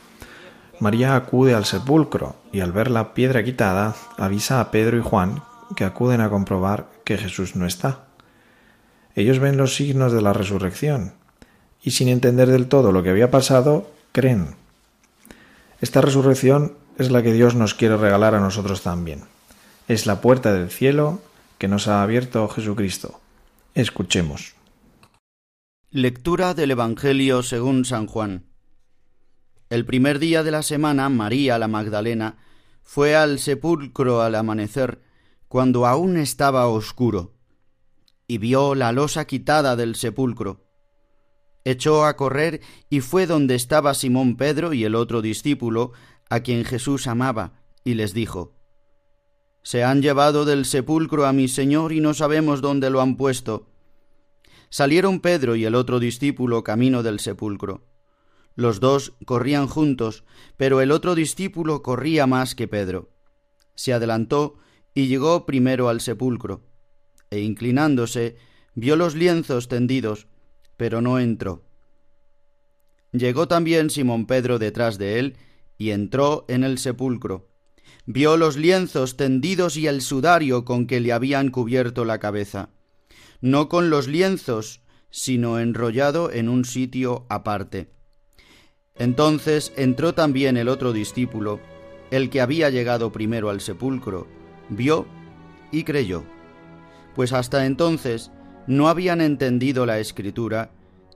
[0.79, 5.43] María acude al sepulcro y al ver la piedra quitada avisa a Pedro y Juan
[5.75, 8.05] que acuden a comprobar que Jesús no está.
[9.17, 11.15] Ellos ven los signos de la resurrección
[11.83, 14.55] y sin entender del todo lo que había pasado, creen.
[15.81, 19.25] Esta resurrección es la que Dios nos quiere regalar a nosotros también.
[19.89, 21.21] Es la puerta del cielo
[21.61, 23.21] que nos ha abierto Jesucristo.
[23.75, 24.55] Escuchemos.
[25.91, 28.47] Lectura del Evangelio según San Juan.
[29.69, 32.39] El primer día de la semana, María la Magdalena
[32.81, 35.03] fue al sepulcro al amanecer,
[35.49, 37.35] cuando aún estaba oscuro,
[38.27, 40.65] y vio la losa quitada del sepulcro.
[41.67, 45.93] Echó a correr y fue donde estaba Simón Pedro y el otro discípulo,
[46.31, 48.60] a quien Jesús amaba, y les dijo,
[49.63, 53.67] Se han llevado del sepulcro a mi Señor y no sabemos dónde lo han puesto.
[54.71, 57.83] Salieron Pedro y el otro discípulo camino del sepulcro.
[58.55, 60.25] Los dos corrían juntos,
[60.57, 63.11] pero el otro discípulo corría más que Pedro.
[63.75, 64.59] Se adelantó
[64.95, 66.63] y llegó primero al sepulcro,
[67.31, 68.37] e inclinándose,
[68.75, 70.27] vio los lienzos tendidos,
[70.77, 71.65] pero no entró.
[73.13, 75.37] Llegó también Simón Pedro detrás de él,
[75.79, 77.50] y entró en el sepulcro.
[78.13, 82.71] Vio los lienzos tendidos y el sudario con que le habían cubierto la cabeza,
[83.41, 84.81] no con los lienzos,
[85.11, 87.93] sino enrollado en un sitio aparte.
[88.97, 91.61] Entonces entró también el otro discípulo,
[92.11, 94.27] el que había llegado primero al sepulcro,
[94.71, 95.07] vio
[95.71, 96.25] y creyó,
[97.15, 98.33] pues hasta entonces
[98.67, 100.73] no habían entendido la escritura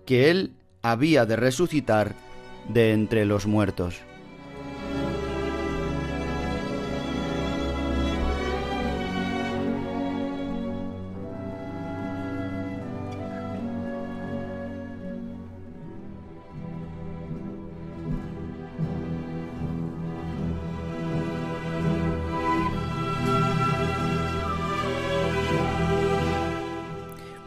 [0.06, 2.14] que él había de resucitar
[2.68, 3.96] de entre los muertos.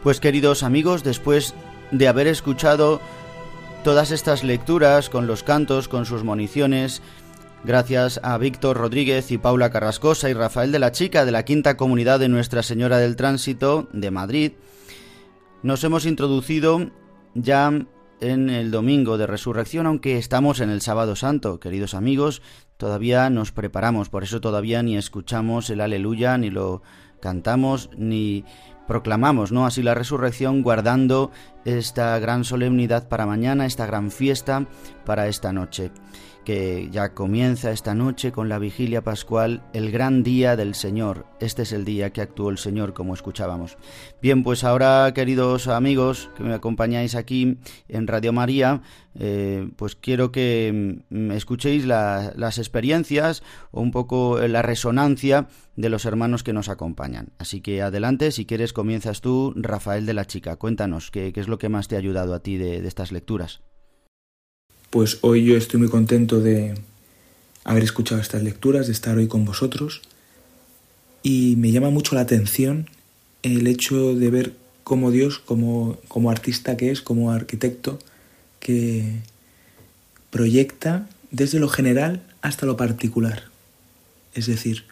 [0.08, 1.54] Pues queridos amigos, después
[1.90, 2.98] de haber escuchado
[3.84, 7.02] todas estas lecturas con los cantos, con sus municiones,
[7.62, 11.76] gracias a Víctor Rodríguez y Paula Carrascosa y Rafael de la Chica de la Quinta
[11.76, 14.52] Comunidad de Nuestra Señora del Tránsito de Madrid,
[15.62, 16.90] nos hemos introducido
[17.34, 17.70] ya
[18.22, 22.40] en el domingo de resurrección, aunque estamos en el sábado santo, queridos amigos,
[22.78, 26.80] todavía nos preparamos, por eso todavía ni escuchamos el aleluya, ni lo
[27.20, 28.46] cantamos, ni
[28.88, 29.66] proclamamos, ¿no?
[29.66, 31.30] Así la resurrección guardando
[31.64, 34.66] esta gran solemnidad para mañana, esta gran fiesta
[35.04, 35.92] para esta noche,
[36.48, 41.26] que ya comienza esta noche con la vigilia pascual, el gran día del Señor.
[41.40, 43.76] Este es el día que actuó el Señor, como escuchábamos.
[44.22, 48.80] Bien, pues ahora, queridos amigos que me acompañáis aquí en Radio María,
[49.14, 55.90] eh, pues quiero que mm, escuchéis la- las experiencias o un poco la resonancia de
[55.90, 57.34] los hermanos que nos acompañan.
[57.36, 60.56] Así que adelante, si quieres comienzas tú, Rafael de la Chica.
[60.56, 63.12] Cuéntanos, ¿qué, qué es lo que más te ha ayudado a ti de, de estas
[63.12, 63.60] lecturas?
[64.90, 66.74] Pues hoy yo estoy muy contento de
[67.64, 70.00] haber escuchado estas lecturas, de estar hoy con vosotros.
[71.22, 72.88] Y me llama mucho la atención
[73.42, 77.98] el hecho de ver cómo Dios, como, como artista que es, como arquitecto,
[78.60, 79.16] que
[80.30, 83.42] proyecta desde lo general hasta lo particular.
[84.32, 84.84] Es decir,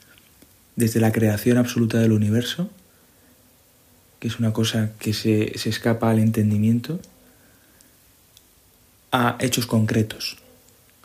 [0.77, 2.69] desde la creación absoluta del universo,
[4.21, 7.01] que es una cosa que se, se escapa al entendimiento,
[9.13, 10.37] a hechos concretos,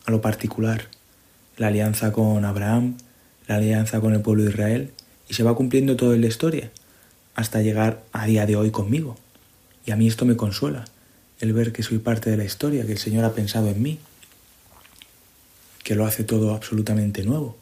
[0.05, 0.87] a lo particular,
[1.57, 2.97] la alianza con Abraham,
[3.47, 4.91] la alianza con el pueblo de Israel,
[5.29, 6.71] y se va cumpliendo todo en la historia,
[7.35, 9.17] hasta llegar a día de hoy conmigo.
[9.85, 10.85] Y a mí esto me consuela,
[11.39, 13.99] el ver que soy parte de la historia, que el Señor ha pensado en mí,
[15.83, 17.57] que lo hace todo absolutamente nuevo.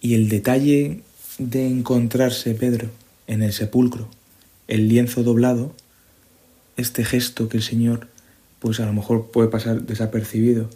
[0.00, 1.02] Y el detalle
[1.38, 2.90] de encontrarse Pedro
[3.26, 4.08] en el sepulcro,
[4.68, 5.74] el lienzo doblado,
[6.76, 8.08] este gesto que el Señor,
[8.64, 10.70] pues a lo mejor puede pasar desapercibido,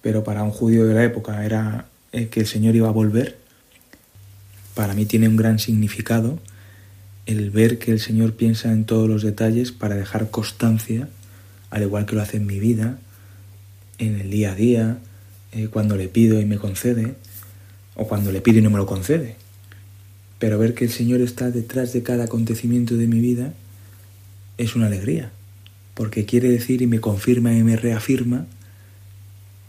[0.00, 3.38] pero para un judío de la época era eh, que el Señor iba a volver,
[4.74, 6.40] para mí tiene un gran significado
[7.26, 11.08] el ver que el Señor piensa en todos los detalles para dejar constancia,
[11.70, 12.98] al igual que lo hace en mi vida,
[13.98, 14.98] en el día a día,
[15.52, 17.14] eh, cuando le pido y me concede,
[17.94, 19.36] o cuando le pido y no me lo concede.
[20.40, 23.54] Pero ver que el Señor está detrás de cada acontecimiento de mi vida
[24.58, 25.30] es una alegría,
[25.94, 28.46] porque quiere decir y me confirma y me reafirma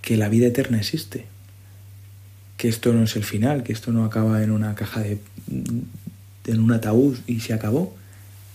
[0.02, 1.26] que la vida eterna existe,
[2.58, 5.20] que esto no es el final, que esto no acaba en una caja de
[6.46, 7.96] en un ataúd y se acabó,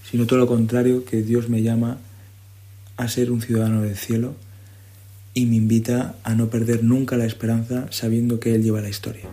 [0.08, 1.98] sino todo lo contrario, que Dios me llama
[2.96, 4.34] a ser un ciudadano del cielo
[5.34, 9.24] y me invita a no perder nunca la esperanza sabiendo que Él lleva la historia.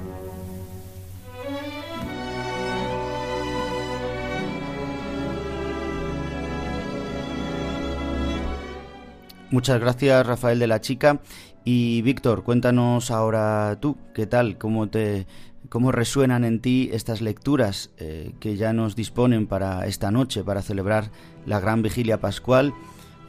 [9.56, 11.22] Muchas gracias Rafael de la Chica
[11.64, 14.58] y Víctor, cuéntanos ahora tú, ¿qué tal?
[14.58, 15.28] ¿Cómo te
[15.70, 20.62] cómo resuenan en ti estas lecturas eh, que ya nos disponen para esta noche, para
[20.62, 21.10] celebrar
[21.45, 22.74] la gran vigilia pascual,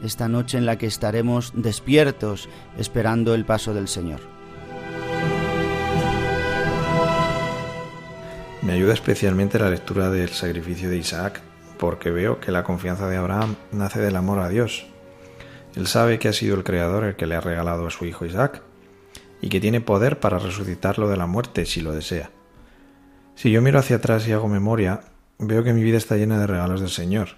[0.02, 4.18] esta noche en la que estaremos despiertos esperando el paso del Señor.
[8.62, 11.40] Me ayuda especialmente la lectura del sacrificio de Isaac,
[11.78, 14.86] porque veo que la confianza de Abraham nace del amor a Dios.
[15.76, 18.24] Él sabe que ha sido el Creador el que le ha regalado a su hijo
[18.24, 18.62] Isaac,
[19.40, 22.30] y que tiene poder para resucitarlo de la muerte si lo desea.
[23.34, 25.02] Si yo miro hacia atrás y hago memoria,
[25.38, 27.28] veo que mi vida está llena de regalos del Señor,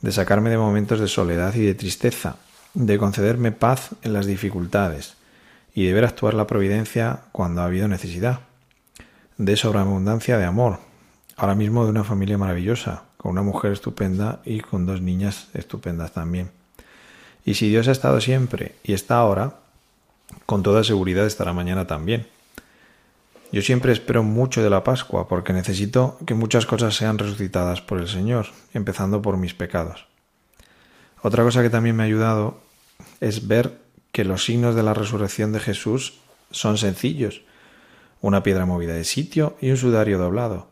[0.00, 2.36] de sacarme de momentos de soledad y de tristeza,
[2.72, 5.14] de concederme paz en las dificultades
[5.74, 8.40] y de ver actuar la providencia cuando ha habido necesidad,
[9.36, 10.78] de sobreabundancia de amor,
[11.36, 16.12] ahora mismo de una familia maravillosa, con una mujer estupenda y con dos niñas estupendas
[16.12, 16.57] también.
[17.48, 19.54] Y si Dios ha estado siempre y está ahora,
[20.44, 22.26] con toda seguridad estará mañana también.
[23.52, 28.00] Yo siempre espero mucho de la Pascua porque necesito que muchas cosas sean resucitadas por
[28.00, 30.04] el Señor, empezando por mis pecados.
[31.22, 32.60] Otra cosa que también me ha ayudado
[33.18, 33.78] es ver
[34.12, 36.18] que los signos de la resurrección de Jesús
[36.50, 37.40] son sencillos.
[38.20, 40.68] Una piedra movida de sitio y un sudario doblado.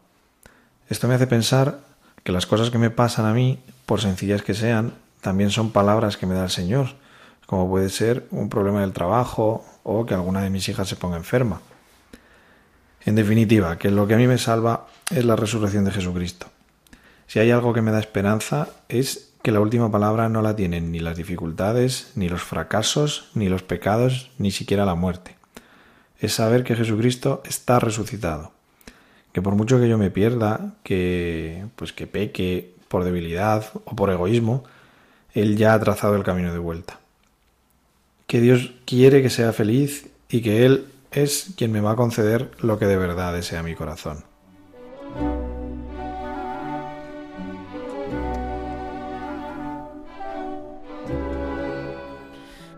[0.91, 1.81] Esto me hace pensar
[2.22, 6.17] que las cosas que me pasan a mí, por sencillas que sean, también son palabras
[6.17, 6.89] que me da el Señor,
[7.47, 11.17] como puede ser un problema del trabajo o que alguna de mis hijas se ponga
[11.17, 11.61] enferma.
[13.05, 16.49] En definitiva, que lo que a mí me salva es la resurrección de Jesucristo.
[17.29, 20.91] Si hay algo que me da esperanza es que la última palabra no la tienen
[20.91, 25.37] ni las dificultades, ni los fracasos, ni los pecados, ni siquiera la muerte.
[26.19, 28.51] Es saber que Jesucristo está resucitado.
[29.33, 34.11] Que por mucho que yo me pierda, que pues que peque por debilidad o por
[34.11, 34.64] egoísmo,
[35.41, 36.99] él ya ha trazado el camino de vuelta
[38.26, 42.51] que Dios quiere que sea feliz y que Él es quien me va a conceder
[42.61, 44.24] lo que de verdad desea mi corazón.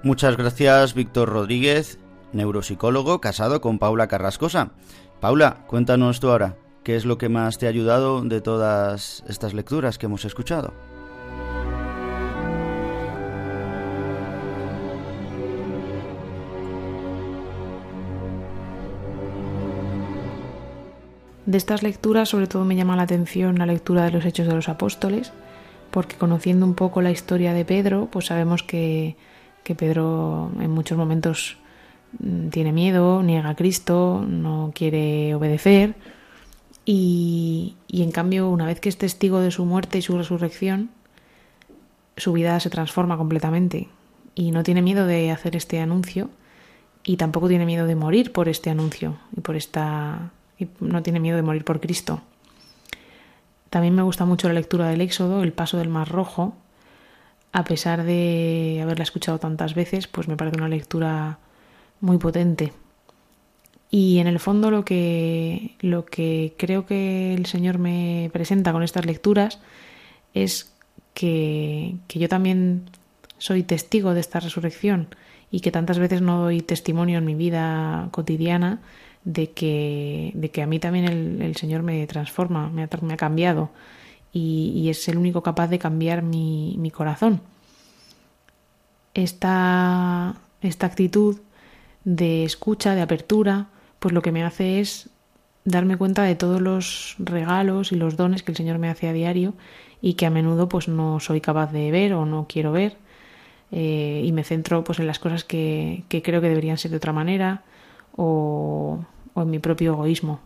[0.03, 1.99] Muchas gracias, Víctor Rodríguez,
[2.33, 4.71] neuropsicólogo casado con Paula Carrascosa.
[5.21, 9.55] Paula, cuéntanos tú ahora, ¿qué es lo que más te ha ayudado de todas estas
[9.55, 10.73] lecturas que hemos escuchado?
[21.49, 24.53] De estas lecturas sobre todo me llama la atención la lectura de los Hechos de
[24.53, 25.33] los Apóstoles,
[25.91, 29.17] porque conociendo un poco la historia de Pedro, pues sabemos que,
[29.79, 31.57] Pedro en muchos momentos
[32.19, 35.95] mm, tiene miedo, niega a Cristo, no quiere obedecer,
[36.85, 40.91] y, y en cambio una vez que es testigo de su muerte y su resurrección,
[42.19, 43.89] su vida se transforma completamente
[44.35, 46.29] y no tiene miedo de hacer este anuncio
[47.05, 51.21] y tampoco tiene miedo de morir por este anuncio y por esta y no tiene
[51.21, 52.21] miedo de morir por Cristo.
[53.71, 56.55] También me gusta mucho la lectura del Éxodo, el paso del Mar Rojo.
[57.53, 61.39] A pesar de haberla escuchado tantas veces, pues me parece una lectura
[62.01, 62.73] muy potente.
[63.91, 68.83] Y en el fondo lo que, lo que creo que el Señor me presenta con
[68.83, 69.61] estas lecturas
[70.35, 70.73] es
[71.15, 72.91] que, que yo también
[73.39, 75.09] soy testigo de esta resurrección
[75.51, 78.81] y que tantas veces no doy testimonio en mi vida cotidiana
[79.29, 81.05] de que, de que a mí también
[81.43, 83.71] el, Señor me transforma, me ha, me ha cambiado
[84.33, 87.43] y, es el único capaz de cambiar mi, mi corazón.
[89.13, 91.37] Esta, esta actitud
[92.05, 93.67] de escucha, de apertura,
[93.99, 95.11] pues lo que me hace es
[95.67, 99.13] darme cuenta de todos los regalos y los dones que el Señor me hace a
[99.13, 99.53] diario
[100.01, 102.97] y que a menudo pues no soy capaz de ver o no quiero ver
[103.73, 106.97] eh, y me centro pues en las cosas que, que, creo que deberían ser de
[106.97, 107.65] otra manera
[108.17, 109.05] o,
[109.39, 110.41] o, en mi propio egoísmo.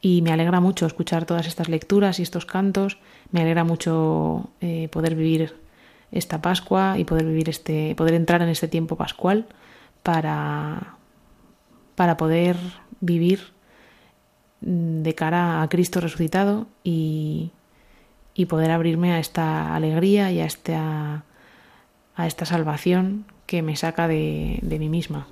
[0.00, 2.98] Y me alegra mucho escuchar todas estas lecturas y estos cantos,
[3.32, 5.54] me alegra mucho eh, poder vivir
[6.10, 9.46] esta Pascua y poder vivir este, poder entrar en este tiempo pascual
[10.02, 10.96] para,
[11.94, 12.56] para poder
[13.00, 13.40] vivir
[14.60, 17.52] de cara a Cristo resucitado y,
[18.34, 21.24] y poder abrirme a esta alegría y a esta,
[22.16, 25.26] a esta salvación que me saca de, de mí misma.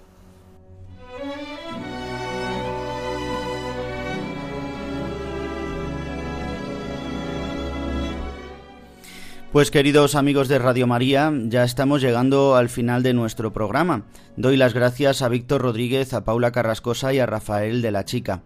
[9.58, 14.04] Pues queridos amigos de Radio María, ya estamos llegando al final de nuestro programa.
[14.36, 18.42] Doy las gracias a Víctor Rodríguez, a Paula Carrascosa y a Rafael de la Chica.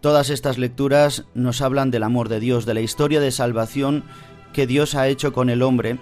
[0.00, 4.02] Todas estas lecturas nos hablan del amor de Dios, de la historia de salvación
[4.52, 6.00] que Dios ha hecho con el hombre,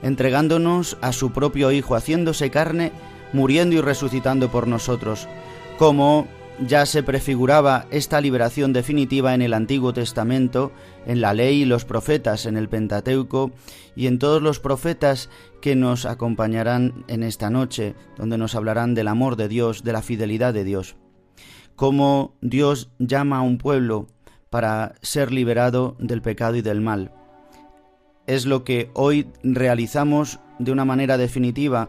[0.00, 2.90] entregándonos a su propio Hijo, haciéndose carne,
[3.34, 5.28] muriendo y resucitando por nosotros,
[5.76, 6.26] como
[6.66, 10.72] ya se prefiguraba esta liberación definitiva en el Antiguo Testamento,
[11.06, 13.52] en la ley y los profetas, en el Pentateuco
[13.96, 19.08] y en todos los profetas que nos acompañarán en esta noche, donde nos hablarán del
[19.08, 20.96] amor de Dios, de la fidelidad de Dios.
[21.76, 24.06] Cómo Dios llama a un pueblo
[24.50, 27.12] para ser liberado del pecado y del mal.
[28.26, 31.88] Es lo que hoy realizamos de una manera definitiva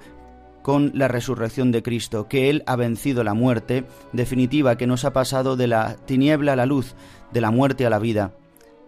[0.63, 5.13] con la resurrección de Cristo, que Él ha vencido la muerte definitiva, que nos ha
[5.13, 6.95] pasado de la tiniebla a la luz,
[7.31, 8.33] de la muerte a la vida,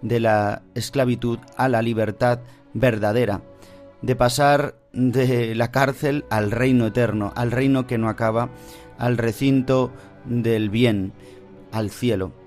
[0.02, 2.40] de la esclavitud a la libertad
[2.74, 3.42] verdadera,
[4.02, 8.50] de pasar de la cárcel al reino eterno, al reino que no acaba,
[8.98, 9.92] al recinto
[10.26, 11.14] del bien,
[11.72, 12.45] al cielo.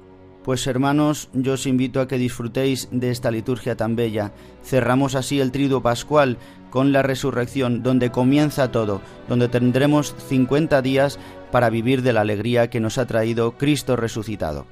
[0.48, 4.32] Pues hermanos, yo os invito a que disfrutéis de esta liturgia tan bella.
[4.64, 6.38] Cerramos así el triduo pascual
[6.70, 11.18] con la resurrección, donde comienza todo, donde tendremos 50 días
[11.52, 14.64] para vivir de la alegría que nos ha traído Cristo resucitado.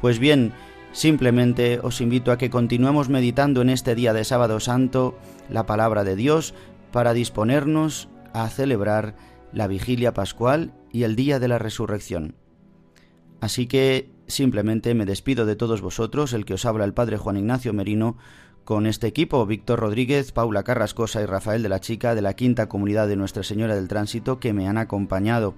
[0.00, 0.52] Pues bien,
[0.90, 5.16] simplemente os invito a que continuemos meditando en este día de sábado santo
[5.48, 6.54] la palabra de Dios
[6.90, 9.14] para disponernos a celebrar
[9.52, 12.34] la vigilia pascual y el día de la resurrección.
[13.40, 17.36] Así que simplemente me despido de todos vosotros, el que os habla el Padre Juan
[17.36, 18.16] Ignacio Merino,
[18.64, 22.68] con este equipo, Víctor Rodríguez, Paula Carrascosa y Rafael de la Chica de la Quinta
[22.68, 25.54] Comunidad de Nuestra Señora del Tránsito que me han acompañado.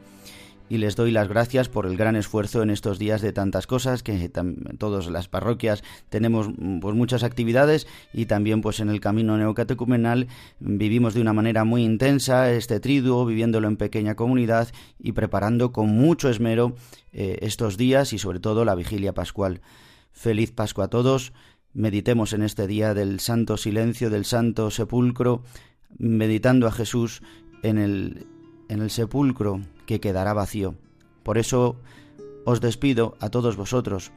[0.68, 4.02] Y les doy las gracias por el gran esfuerzo en estos días de tantas cosas,
[4.02, 4.30] que
[4.78, 6.48] todas las parroquias tenemos
[6.80, 10.26] pues, muchas actividades y también pues en el camino neocatecumenal
[10.58, 15.88] vivimos de una manera muy intensa este triduo, viviéndolo en pequeña comunidad y preparando con
[15.88, 16.74] mucho esmero
[17.12, 19.60] eh, estos días y sobre todo la vigilia pascual.
[20.10, 21.32] Feliz Pascua a todos
[21.76, 25.42] meditemos en este día del santo silencio, del santo sepulcro,
[25.98, 27.22] meditando a Jesús
[27.62, 28.26] en el,
[28.68, 30.74] en el sepulcro que quedará vacío.
[31.22, 31.76] Por eso
[32.44, 34.12] os despido a todos vosotros,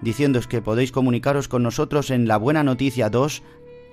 [0.00, 3.42] diciéndoos que podéis comunicaros con nosotros en la buena noticia 2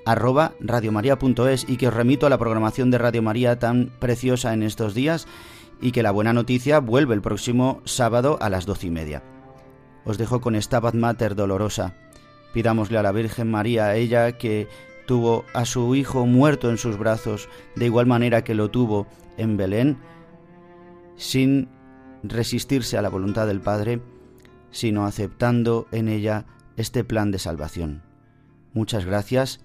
[0.05, 4.63] arroba radiomaria.es y que os remito a la programación de Radio María tan preciosa en
[4.63, 5.27] estos días
[5.81, 9.23] y que la buena noticia vuelve el próximo sábado a las doce y media.
[10.05, 11.95] Os dejo con esta Mater dolorosa
[12.55, 14.69] Pidámosle a la Virgen María, ella que
[15.05, 19.07] tuvo a su Hijo muerto en sus brazos, de igual manera que lo tuvo
[19.37, 19.97] en Belén,
[21.15, 21.69] sin
[22.23, 24.01] resistirse a la voluntad del Padre,
[24.71, 26.45] sino aceptando en ella
[26.77, 28.03] este plan de salvación.
[28.73, 29.61] Muchas gracias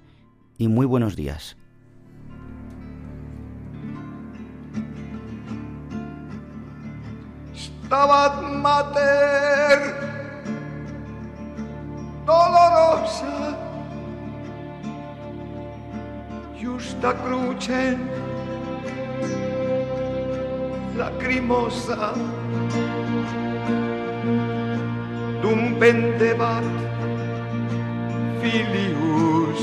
[0.58, 1.56] y muy buenos días.
[8.62, 9.80] Mater
[12.24, 13.56] dolorosa
[16.60, 17.14] Justa
[21.00, 22.12] lacrimosa.
[25.40, 26.68] Dum pendebat
[28.44, 29.62] filius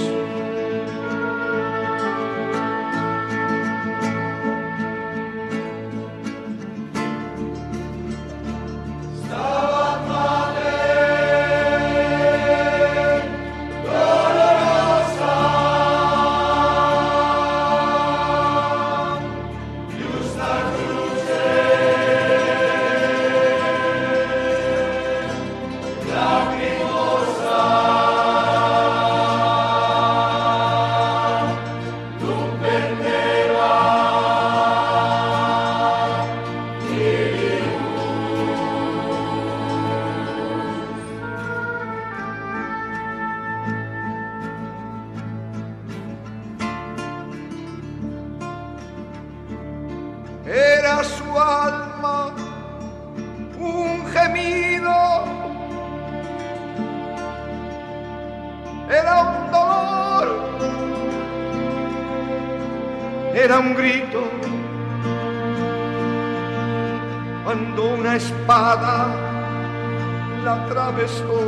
[70.58, 71.40] atravesó.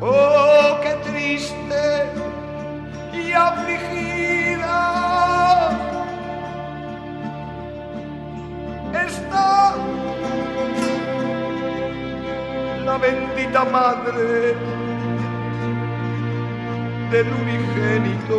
[0.00, 1.82] Oh, qué triste
[3.12, 4.78] y afligida
[9.06, 9.74] está
[12.84, 14.54] la bendita madre
[17.10, 18.38] del unigénito.